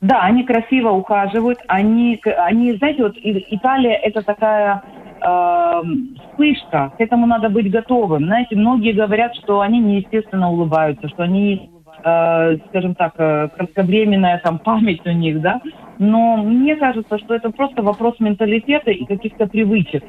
Да, 0.00 0.22
они 0.22 0.44
красиво 0.44 0.90
ухаживают. 0.90 1.58
Они, 1.66 2.20
они 2.24 2.74
знаете, 2.74 3.02
вот 3.02 3.14
Италия 3.16 3.94
это 3.94 4.22
такая 4.22 4.82
э, 5.20 5.82
вспышка. 6.30 6.92
К 6.96 7.00
этому 7.00 7.26
надо 7.26 7.48
быть 7.48 7.70
готовым. 7.70 8.26
Знаете, 8.26 8.54
многие 8.54 8.92
говорят, 8.92 9.34
что 9.36 9.60
они 9.60 9.80
неестественно 9.80 10.50
улыбаются, 10.50 11.08
что 11.08 11.24
они 11.24 11.70
скажем 12.00 12.94
так, 12.94 13.14
э, 13.18 13.48
кратковременная 13.56 14.40
там 14.42 14.58
память 14.64 15.06
у 15.06 15.10
них, 15.10 15.40
да, 15.40 15.60
но 15.98 16.36
мне 16.36 16.76
кажется, 16.76 17.18
что 17.18 17.34
это 17.34 17.50
просто 17.50 17.82
вопрос 17.82 18.14
менталитета 18.20 18.90
и 18.90 19.04
каких-то 19.04 19.46
привычек. 19.46 20.04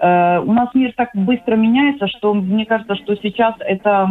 Э, 0.00 0.40
у 0.40 0.52
нас 0.52 0.68
мир 0.74 0.92
так 0.96 1.10
быстро 1.14 1.56
меняется, 1.56 2.08
что 2.08 2.34
мне 2.34 2.66
кажется, 2.66 2.94
что 2.96 3.16
сейчас 3.16 3.54
это 3.60 4.08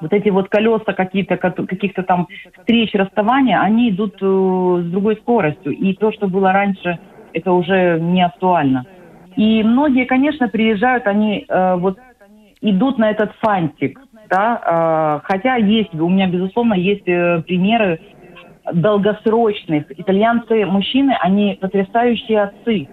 вот 0.00 0.12
эти 0.12 0.30
вот 0.30 0.48
колеса 0.48 0.92
какие-то, 0.92 1.36
каких-то 1.36 2.02
там 2.02 2.26
встреч, 2.58 2.94
расставания, 2.94 3.60
они 3.60 3.90
идут 3.90 4.14
э, 4.20 4.24
с 4.24 4.90
другой 4.90 5.16
скоростью. 5.16 5.72
И 5.72 5.94
то, 5.94 6.12
что 6.12 6.26
было 6.26 6.52
раньше, 6.52 6.98
это 7.32 7.52
уже 7.52 7.98
не 8.00 8.22
актуально. 8.22 8.86
И 9.36 9.62
многие, 9.62 10.06
конечно, 10.06 10.48
приезжают, 10.48 11.06
они 11.06 11.44
э, 11.48 11.76
вот 11.76 11.98
идут 12.60 12.98
на 12.98 13.10
этот 13.10 13.32
фантик 13.40 14.00
да, 14.30 14.60
а, 14.64 15.20
хотя 15.24 15.56
есть, 15.56 15.92
у 15.94 16.08
меня, 16.08 16.28
безусловно, 16.28 16.74
есть 16.74 17.06
э, 17.08 17.42
примеры 17.42 18.00
долгосрочных. 18.72 19.86
Итальянцы, 19.98 20.64
мужчины, 20.66 21.16
они 21.20 21.58
потрясающие 21.60 22.42
отцы. 22.42 22.88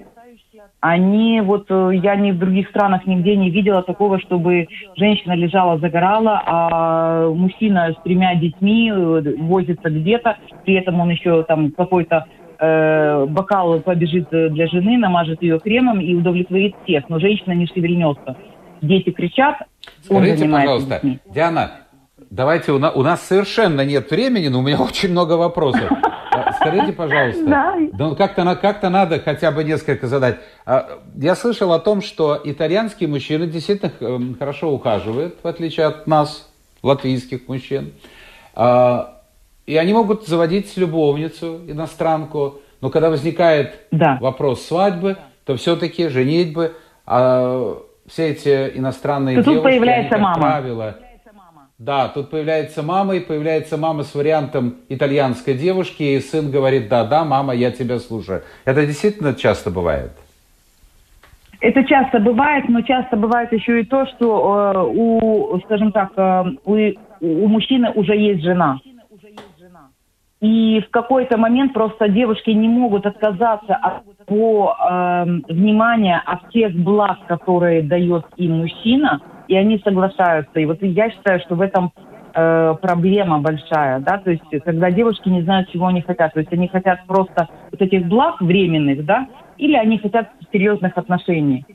Они, 0.80 1.42
вот 1.42 1.66
э, 1.70 1.92
я 2.04 2.16
ни 2.16 2.32
в 2.32 2.40
других 2.40 2.70
странах 2.70 3.06
нигде 3.06 3.36
не 3.36 3.50
видела 3.50 3.82
такого, 3.82 4.20
чтобы 4.20 4.68
женщина 4.96 5.34
лежала, 5.34 5.80
загорала, 5.80 6.42
а 6.46 7.30
мужчина 7.30 7.94
с 7.94 8.04
тремя 8.04 8.36
детьми 8.36 8.92
э, 8.92 9.36
возится 9.40 9.90
где-то, 9.90 10.38
при 10.66 10.76
этом 10.76 11.00
он 11.00 11.10
еще 11.10 11.44
там 11.44 11.72
какой-то 11.72 12.26
э, 12.60 13.26
бокал 13.26 13.80
побежит 13.80 14.30
для 14.30 14.68
жены, 14.68 14.98
намажет 14.98 15.42
ее 15.42 15.60
кремом 15.60 16.00
и 16.00 16.14
удовлетворит 16.14 16.76
всех, 16.84 17.10
но 17.10 17.20
женщина 17.20 17.54
не 17.54 17.66
шевельнется. 17.68 18.36
Дети 18.82 19.12
кричат, 19.12 19.58
Скажите, 20.04 20.48
пожалуйста, 20.48 20.96
детьми. 20.96 21.20
Диана, 21.26 21.72
давайте, 22.30 22.72
у 22.72 22.80
нас, 22.80 22.96
у 22.96 23.04
нас 23.04 23.22
совершенно 23.22 23.82
нет 23.82 24.10
времени, 24.12 24.48
но 24.48 24.60
у 24.60 24.62
меня 24.62 24.78
очень 24.82 25.12
много 25.12 25.34
вопросов. 25.34 25.92
А, 25.92 26.54
скажите, 26.54 26.94
пожалуйста, 26.94 27.46
да. 27.46 27.76
ну, 27.94 28.16
как-то, 28.16 28.56
как-то 28.56 28.90
надо 28.90 29.20
хотя 29.20 29.52
бы 29.52 29.64
несколько 29.64 30.08
задать. 30.08 30.38
А, 30.66 31.00
я 31.16 31.36
слышал 31.36 31.74
о 31.74 31.80
том, 31.80 32.02
что 32.02 32.40
итальянские 32.44 33.10
мужчины 33.10 33.48
действительно 33.48 33.92
эм, 34.02 34.36
хорошо 34.38 34.72
ухаживают, 34.72 35.38
в 35.42 35.48
отличие 35.48 35.88
от 35.88 36.06
нас, 36.06 36.50
латвийских 36.84 37.48
мужчин. 37.48 37.94
А, 38.54 39.22
и 39.66 39.76
они 39.76 39.94
могут 39.94 40.28
заводить 40.28 40.78
любовницу, 40.78 41.62
иностранку, 41.68 42.62
но 42.82 42.90
когда 42.90 43.10
возникает 43.10 43.88
да. 43.92 44.18
вопрос 44.22 44.66
свадьбы, 44.66 45.18
то 45.46 45.56
все-таки 45.56 46.08
женитьбы, 46.10 46.76
все 48.08 48.30
эти 48.30 48.78
иностранные 48.78 49.38
то 49.38 49.44
девушки, 49.44 49.64
тут 49.64 49.64
появляется 49.64 50.16
они, 50.16 50.24
мама. 50.24 50.42
правило, 50.42 50.98
да, 51.78 52.08
тут 52.08 52.32
появляется 52.32 52.82
мама, 52.82 53.16
и 53.16 53.20
появляется 53.20 53.78
мама 53.78 54.04
с 54.04 54.16
вариантом 54.16 54.78
итальянской 54.90 55.54
девушки, 55.54 56.02
и 56.02 56.20
сын 56.20 56.50
говорит, 56.50 56.88
да, 56.88 57.04
да, 57.06 57.24
мама, 57.24 57.54
я 57.54 57.70
тебя 57.72 58.00
слушаю. 58.00 58.42
Это 58.66 58.86
действительно 58.86 59.36
часто 59.36 59.70
бывает? 59.70 60.12
Это 61.60 61.84
часто 61.86 62.20
бывает, 62.20 62.68
но 62.70 62.82
часто 62.82 63.16
бывает 63.16 63.52
еще 63.52 63.82
и 63.82 63.86
то, 63.86 64.06
что 64.08 64.74
э, 64.76 64.84
у, 64.88 65.60
скажем 65.66 65.92
так, 65.92 66.12
э, 66.16 66.44
у, 66.66 66.76
у 67.22 67.48
мужчины 67.48 67.92
уже 67.92 68.16
есть 68.16 68.44
жена. 68.44 68.80
И 70.40 70.82
в 70.82 70.92
какой-то 70.92 71.38
момент 71.38 71.74
просто 71.74 72.10
девушки 72.10 72.52
не 72.52 72.68
могут 72.68 73.06
отказаться 73.08 73.76
от 73.76 74.04
его 74.30 74.76
э, 74.78 75.26
внимания, 75.50 76.22
от 76.24 76.52
тех 76.52 76.74
благ, 76.74 77.26
которые 77.28 77.82
дает 77.82 78.26
им 78.36 78.60
мужчина, 78.60 79.22
и 79.48 79.56
они 79.56 79.80
соглашаются. 79.84 80.60
И 80.60 80.66
вот 80.66 80.78
я 80.82 81.10
считаю, 81.10 81.40
что 81.40 81.56
в 81.56 81.62
этом 81.62 81.92
э, 82.36 82.76
проблема 82.80 83.40
большая, 83.40 84.00
да, 84.00 84.20
то 84.20 84.30
есть 84.30 84.44
когда 84.64 84.92
девушки 84.92 85.28
не 85.28 85.42
знают, 85.42 85.72
чего 85.72 85.88
они 85.88 86.02
хотят, 86.02 86.34
то 86.34 86.40
есть 86.40 86.54
они 86.54 86.68
хотят 86.68 87.08
просто 87.08 87.50
вот 87.72 87.82
этих 87.82 88.06
благ 88.06 88.40
временных, 88.40 89.06
да, 89.06 89.28
или 89.58 89.76
они 89.76 89.98
хотят 89.98 90.30
серьезных 90.52 90.96
отношений. 90.98 91.66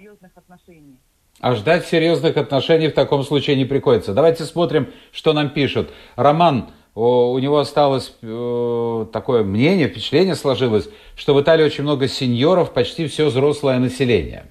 А 1.40 1.56
ждать 1.56 1.86
серьезных 1.86 2.36
отношений 2.36 2.86
в 2.86 2.94
таком 2.94 3.24
случае 3.24 3.56
не 3.56 3.64
приходится. 3.64 4.14
Давайте 4.14 4.44
смотрим, 4.44 4.86
что 5.10 5.32
нам 5.32 5.48
пишут. 5.48 5.90
Роман, 6.14 6.68
у 6.94 7.38
него 7.38 7.58
осталось 7.58 8.16
э, 8.20 9.06
такое 9.12 9.44
мнение, 9.44 9.88
впечатление 9.88 10.34
сложилось, 10.34 10.90
что 11.16 11.34
в 11.34 11.40
Италии 11.40 11.64
очень 11.64 11.84
много 11.84 12.06
сеньоров, 12.06 12.74
почти 12.74 13.06
все 13.06 13.26
взрослое 13.26 13.78
население. 13.78 14.44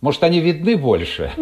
Может, 0.00 0.22
они 0.22 0.40
видны 0.40 0.76
больше? 0.76 1.32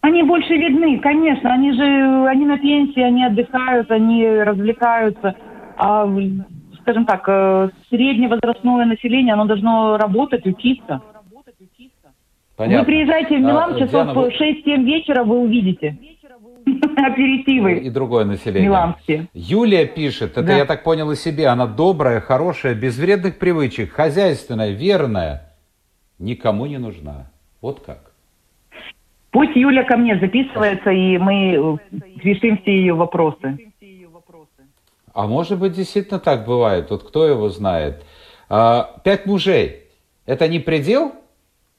Они 0.00 0.22
больше 0.24 0.54
видны, 0.54 0.98
конечно. 0.98 1.52
Они 1.52 1.72
же, 1.72 2.26
они 2.28 2.44
на 2.44 2.58
пенсии, 2.58 3.00
они 3.00 3.24
отдыхают, 3.24 3.90
они 3.90 4.26
развлекаются. 4.26 5.36
А, 5.76 6.08
скажем 6.80 7.06
так, 7.06 7.24
э, 7.28 7.70
средневозрастное 7.90 8.86
население, 8.86 9.34
оно 9.34 9.44
должно 9.44 9.96
работать, 9.98 10.44
учиться. 10.46 11.00
Понятно. 12.56 12.80
Вы 12.80 12.86
приезжайте 12.86 13.36
в 13.36 13.40
Милан 13.40 13.74
а, 13.74 13.78
часов 13.78 13.90
Диана, 13.90 14.28
6-7 14.28 14.84
вечера, 14.84 15.24
вы 15.24 15.38
увидите 15.40 15.96
аперитивы. 16.96 17.78
И 17.78 17.90
другое 17.90 18.24
население. 18.24 18.68
Миланские. 18.68 19.28
Юлия 19.32 19.86
пишет, 19.86 20.32
это 20.32 20.42
да. 20.42 20.56
я 20.56 20.64
так 20.64 20.82
понял 20.82 21.10
и 21.10 21.16
себе, 21.16 21.46
она 21.48 21.66
добрая, 21.66 22.20
хорошая, 22.20 22.74
без 22.74 22.98
вредных 22.98 23.38
привычек, 23.38 23.92
хозяйственная, 23.92 24.70
верная, 24.70 25.54
никому 26.18 26.66
не 26.66 26.78
нужна. 26.78 27.30
Вот 27.60 27.80
как. 27.84 28.12
Пусть 29.30 29.54
Юля 29.54 29.84
ко 29.84 29.96
мне 29.96 30.18
записывается, 30.18 30.90
и 30.90 31.18
мы 31.18 31.78
решим 32.22 32.58
все 32.58 32.72
ее 32.72 32.94
вопросы. 32.94 33.58
А 35.12 35.26
может 35.26 35.58
быть, 35.58 35.72
действительно 35.72 36.20
так 36.20 36.44
бывает? 36.44 36.90
Вот 36.90 37.04
кто 37.04 37.26
его 37.26 37.48
знает? 37.48 38.04
А, 38.50 39.00
пять 39.02 39.24
мужей. 39.24 39.84
Это 40.26 40.46
не 40.46 40.58
предел? 40.58 41.14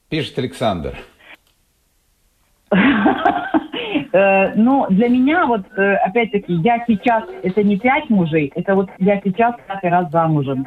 Пишет 0.09 0.39
Александр. 0.39 0.97
Э, 4.17 4.55
ну, 4.55 4.87
для 4.89 5.09
меня, 5.09 5.45
вот, 5.45 5.61
э, 5.77 5.95
опять-таки, 5.97 6.51
я 6.53 6.83
сейчас, 6.87 7.23
это 7.43 7.61
не 7.63 7.77
пять 7.77 8.09
мужей, 8.09 8.51
это 8.55 8.73
вот 8.73 8.89
я 8.97 9.21
сейчас 9.23 9.53
пятый 9.67 9.91
раз 9.91 10.09
замужем. 10.09 10.65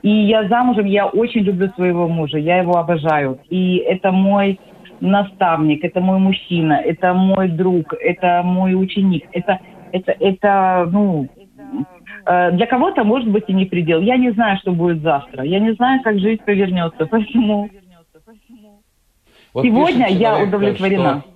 И 0.00 0.08
я 0.08 0.48
замужем, 0.48 0.86
я 0.86 1.06
очень 1.06 1.42
люблю 1.42 1.68
своего 1.74 2.08
мужа, 2.08 2.38
я 2.38 2.56
его 2.58 2.78
обожаю. 2.78 3.38
И 3.50 3.76
это 3.76 4.12
мой 4.12 4.58
наставник, 5.00 5.84
это 5.84 6.00
мой 6.00 6.18
мужчина, 6.18 6.74
это 6.74 7.12
мой 7.12 7.48
друг, 7.48 7.92
это 8.00 8.40
мой 8.42 8.74
ученик. 8.74 9.24
Это, 9.32 9.58
это, 9.92 10.12
это 10.12 10.88
ну, 10.90 11.28
э, 12.24 12.52
для 12.52 12.66
кого-то 12.66 13.04
может 13.04 13.30
быть 13.30 13.44
и 13.48 13.52
не 13.52 13.66
предел. 13.66 14.00
Я 14.00 14.16
не 14.16 14.30
знаю, 14.30 14.56
что 14.58 14.72
будет 14.72 15.02
завтра. 15.02 15.44
Я 15.44 15.58
не 15.58 15.74
знаю, 15.74 16.00
как 16.02 16.18
жизнь 16.18 16.42
повернется. 16.42 17.04
Поэтому 17.04 17.68
вот 19.52 19.64
сегодня 19.64 20.08
я 20.08 20.42
удовлетворена. 20.42 21.20
Что... 21.20 21.35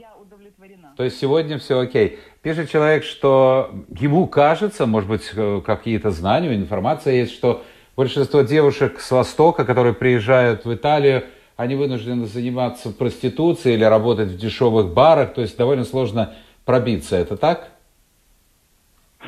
То 1.00 1.04
есть 1.04 1.18
сегодня 1.18 1.56
все 1.56 1.80
окей. 1.80 2.18
Пишет 2.42 2.70
человек, 2.70 3.04
что 3.04 3.70
ему 3.98 4.26
кажется, 4.26 4.84
может 4.84 5.08
быть, 5.08 5.32
э, 5.34 5.62
какие-то 5.64 6.10
знания, 6.10 6.54
информация 6.54 7.14
есть, 7.14 7.32
что 7.32 7.62
большинство 7.96 8.42
девушек 8.42 9.00
с 9.00 9.10
Востока, 9.10 9.64
которые 9.64 9.94
приезжают 9.94 10.66
в 10.66 10.74
Италию, 10.74 11.24
они 11.56 11.74
вынуждены 11.74 12.26
заниматься 12.26 12.90
проституцией 12.90 13.76
или 13.76 13.84
работать 13.84 14.28
в 14.28 14.36
дешевых 14.36 14.92
барах, 14.92 15.32
то 15.32 15.40
есть 15.40 15.56
довольно 15.56 15.84
сложно 15.84 16.34
пробиться. 16.66 17.16
Это 17.16 17.38
так? 17.38 17.70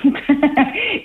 Э, 0.04 0.08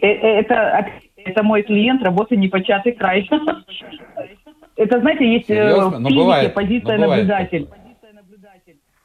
э, 0.02 0.40
это, 0.42 0.86
это 1.16 1.44
мой 1.44 1.64
клиент, 1.64 2.04
работа 2.04 2.36
непочатый 2.36 2.92
край. 2.92 3.30
Это, 4.76 5.00
знаете, 5.00 5.32
есть 5.32 5.48
Серьезно? 5.48 5.98
в 5.98 6.54
позиция 6.54 6.98
наблюдатель. 6.98 7.68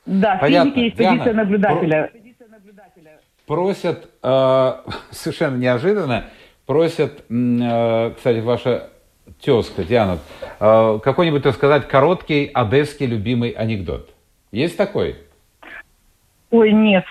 Да, 0.07 0.37
Понятно. 0.41 0.71
в 0.71 0.75
физике 0.75 0.85
есть 0.85 0.97
Диана, 0.97 1.19
позиция 1.19 1.35
наблюдателя. 1.35 2.11
Просят, 3.47 4.11
э, 4.23 4.73
совершенно 5.11 5.57
неожиданно, 5.57 6.25
просят, 6.67 7.25
э, 7.29 8.13
кстати, 8.17 8.41
ваша 8.41 8.91
тезка, 9.41 9.85
Диана, 9.85 10.19
э, 10.61 10.99
какой-нибудь, 11.03 11.43
так 11.43 11.55
сказать, 11.55 11.87
короткий 11.89 12.51
одесский 12.53 13.07
любимый 13.07 13.51
анекдот. 13.51 14.11
Есть 14.51 14.77
такой? 14.77 15.17
Ой, 16.51 16.73
нет. 16.73 17.05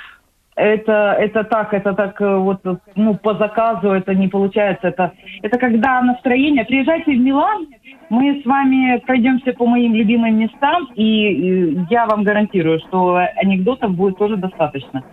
Это, 0.55 1.15
это 1.17 1.45
так, 1.45 1.73
это 1.73 1.93
так 1.93 2.21
э, 2.21 2.35
вот, 2.35 2.59
ну, 2.95 3.15
по 3.15 3.35
заказу 3.35 3.91
это 3.91 4.13
не 4.13 4.27
получается. 4.27 4.89
Это, 4.89 5.13
это 5.41 5.57
когда 5.57 6.01
настроение. 6.01 6.65
Приезжайте 6.65 7.13
в 7.13 7.19
Милан, 7.19 7.67
мы 8.09 8.41
с 8.41 8.45
вами 8.45 8.99
пройдемся 8.99 9.53
по 9.53 9.65
моим 9.65 9.95
любимым 9.95 10.37
местам, 10.37 10.89
и 10.95 11.77
я 11.89 12.05
вам 12.05 12.23
гарантирую, 12.23 12.79
что 12.79 13.15
анекдотов 13.37 13.95
будет 13.95 14.17
тоже 14.17 14.35
достаточно. 14.35 15.03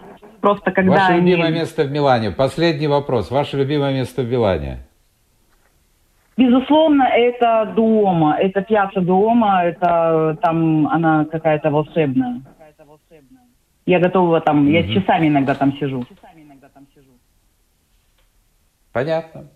Просто 0.41 0.73
когда 0.73 0.93
Ваше 0.93 1.13
они... 1.13 1.31
любимое 1.31 1.53
место 1.53 1.85
в 1.85 1.91
Милане. 1.93 2.31
Последний 2.33 2.89
вопрос. 2.89 3.31
Ваше 3.31 3.57
любимое 3.57 3.95
место 3.95 4.23
в 4.23 4.29
Милане? 4.29 4.79
Безусловно, 6.37 7.03
это 7.03 7.73
дома, 7.75 8.37
это 8.39 8.63
пьяца 8.63 9.01
дома, 9.01 9.65
это 9.65 10.39
там 10.41 10.87
она 10.87 11.25
какая-то 11.25 11.71
волшебная. 11.71 12.43
Я 13.89 14.01
готова 14.01 14.43
там, 14.43 14.65
угу. 14.65 14.71
я 14.71 14.83
часами 14.83 15.29
иногда 15.29 15.55
там 15.55 15.73
сижу. 15.81 16.05
Понятно. 18.93 19.49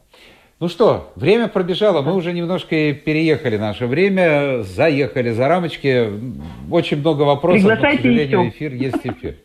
Ну 0.58 0.68
что, 0.68 1.12
время 1.16 1.48
пробежало, 1.48 2.00
мы 2.00 2.14
уже 2.14 2.32
немножко 2.32 2.94
переехали 2.94 3.58
наше 3.58 3.86
время, 3.86 4.62
заехали 4.62 5.32
за 5.32 5.48
рамочки. 5.48 6.08
Очень 6.70 7.00
много 7.00 7.22
вопросов, 7.22 7.60
Приглашайте 7.60 7.96
но, 7.96 7.98
к 7.98 8.02
сожалению, 8.02 8.40
еще. 8.40 8.48
эфир 8.48 8.72
есть 8.72 9.00
эфир. 9.04 9.36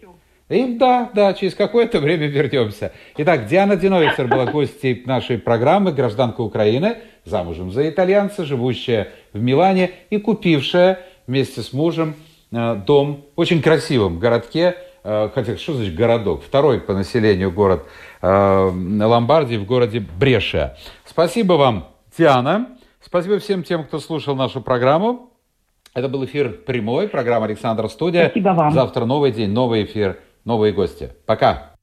И 0.48 0.78
да, 0.78 1.10
да, 1.14 1.34
через 1.34 1.54
какое-то 1.54 2.00
время 2.00 2.28
вернемся. 2.28 2.94
Итак, 3.18 3.48
Диана 3.48 3.76
Диновицер 3.76 4.28
была 4.28 4.46
гостьей 4.46 5.04
нашей 5.06 5.38
программы 5.38 5.92
«Гражданка 5.92 6.40
Украины», 6.40 7.00
замужем 7.26 7.72
за 7.72 7.90
итальянца, 7.90 8.46
живущая 8.46 9.10
в 9.34 9.42
Милане 9.42 9.92
и 10.10 10.18
купившая 10.18 11.00
вместе 11.26 11.62
с 11.62 11.74
мужем 11.74 12.16
дом 12.52 13.26
в 13.36 13.40
очень 13.40 13.62
красивом 13.62 14.20
городке, 14.20 14.78
э, 15.04 15.30
хотя 15.34 15.58
что 15.58 15.74
значит 15.74 15.96
городок? 15.96 16.44
Второй 16.44 16.80
по 16.80 16.94
населению 16.94 17.52
город 17.52 17.86
э, 18.22 18.28
Ломбардии 18.28 19.58
в 19.58 19.66
городе 19.66 20.06
Бреша. 20.20 20.78
Спасибо 21.06 21.54
вам, 21.54 21.88
Диана. 22.18 22.78
Спасибо 23.02 23.40
всем 23.40 23.64
тем, 23.64 23.84
кто 23.84 24.00
слушал 24.00 24.36
нашу 24.36 24.62
программу. 24.62 25.32
Это 25.94 26.10
был 26.10 26.26
эфир 26.26 26.52
прямой, 26.52 27.08
программа 27.08 27.46
«Александр 27.46 27.90
Студия». 27.90 28.26
Спасибо 28.26 28.50
вам. 28.50 28.72
Завтра 28.74 29.06
новый 29.06 29.32
день, 29.32 29.50
новый 29.50 29.84
эфир, 29.84 30.20
новые 30.46 30.74
гости. 30.74 31.12
Пока. 31.26 31.77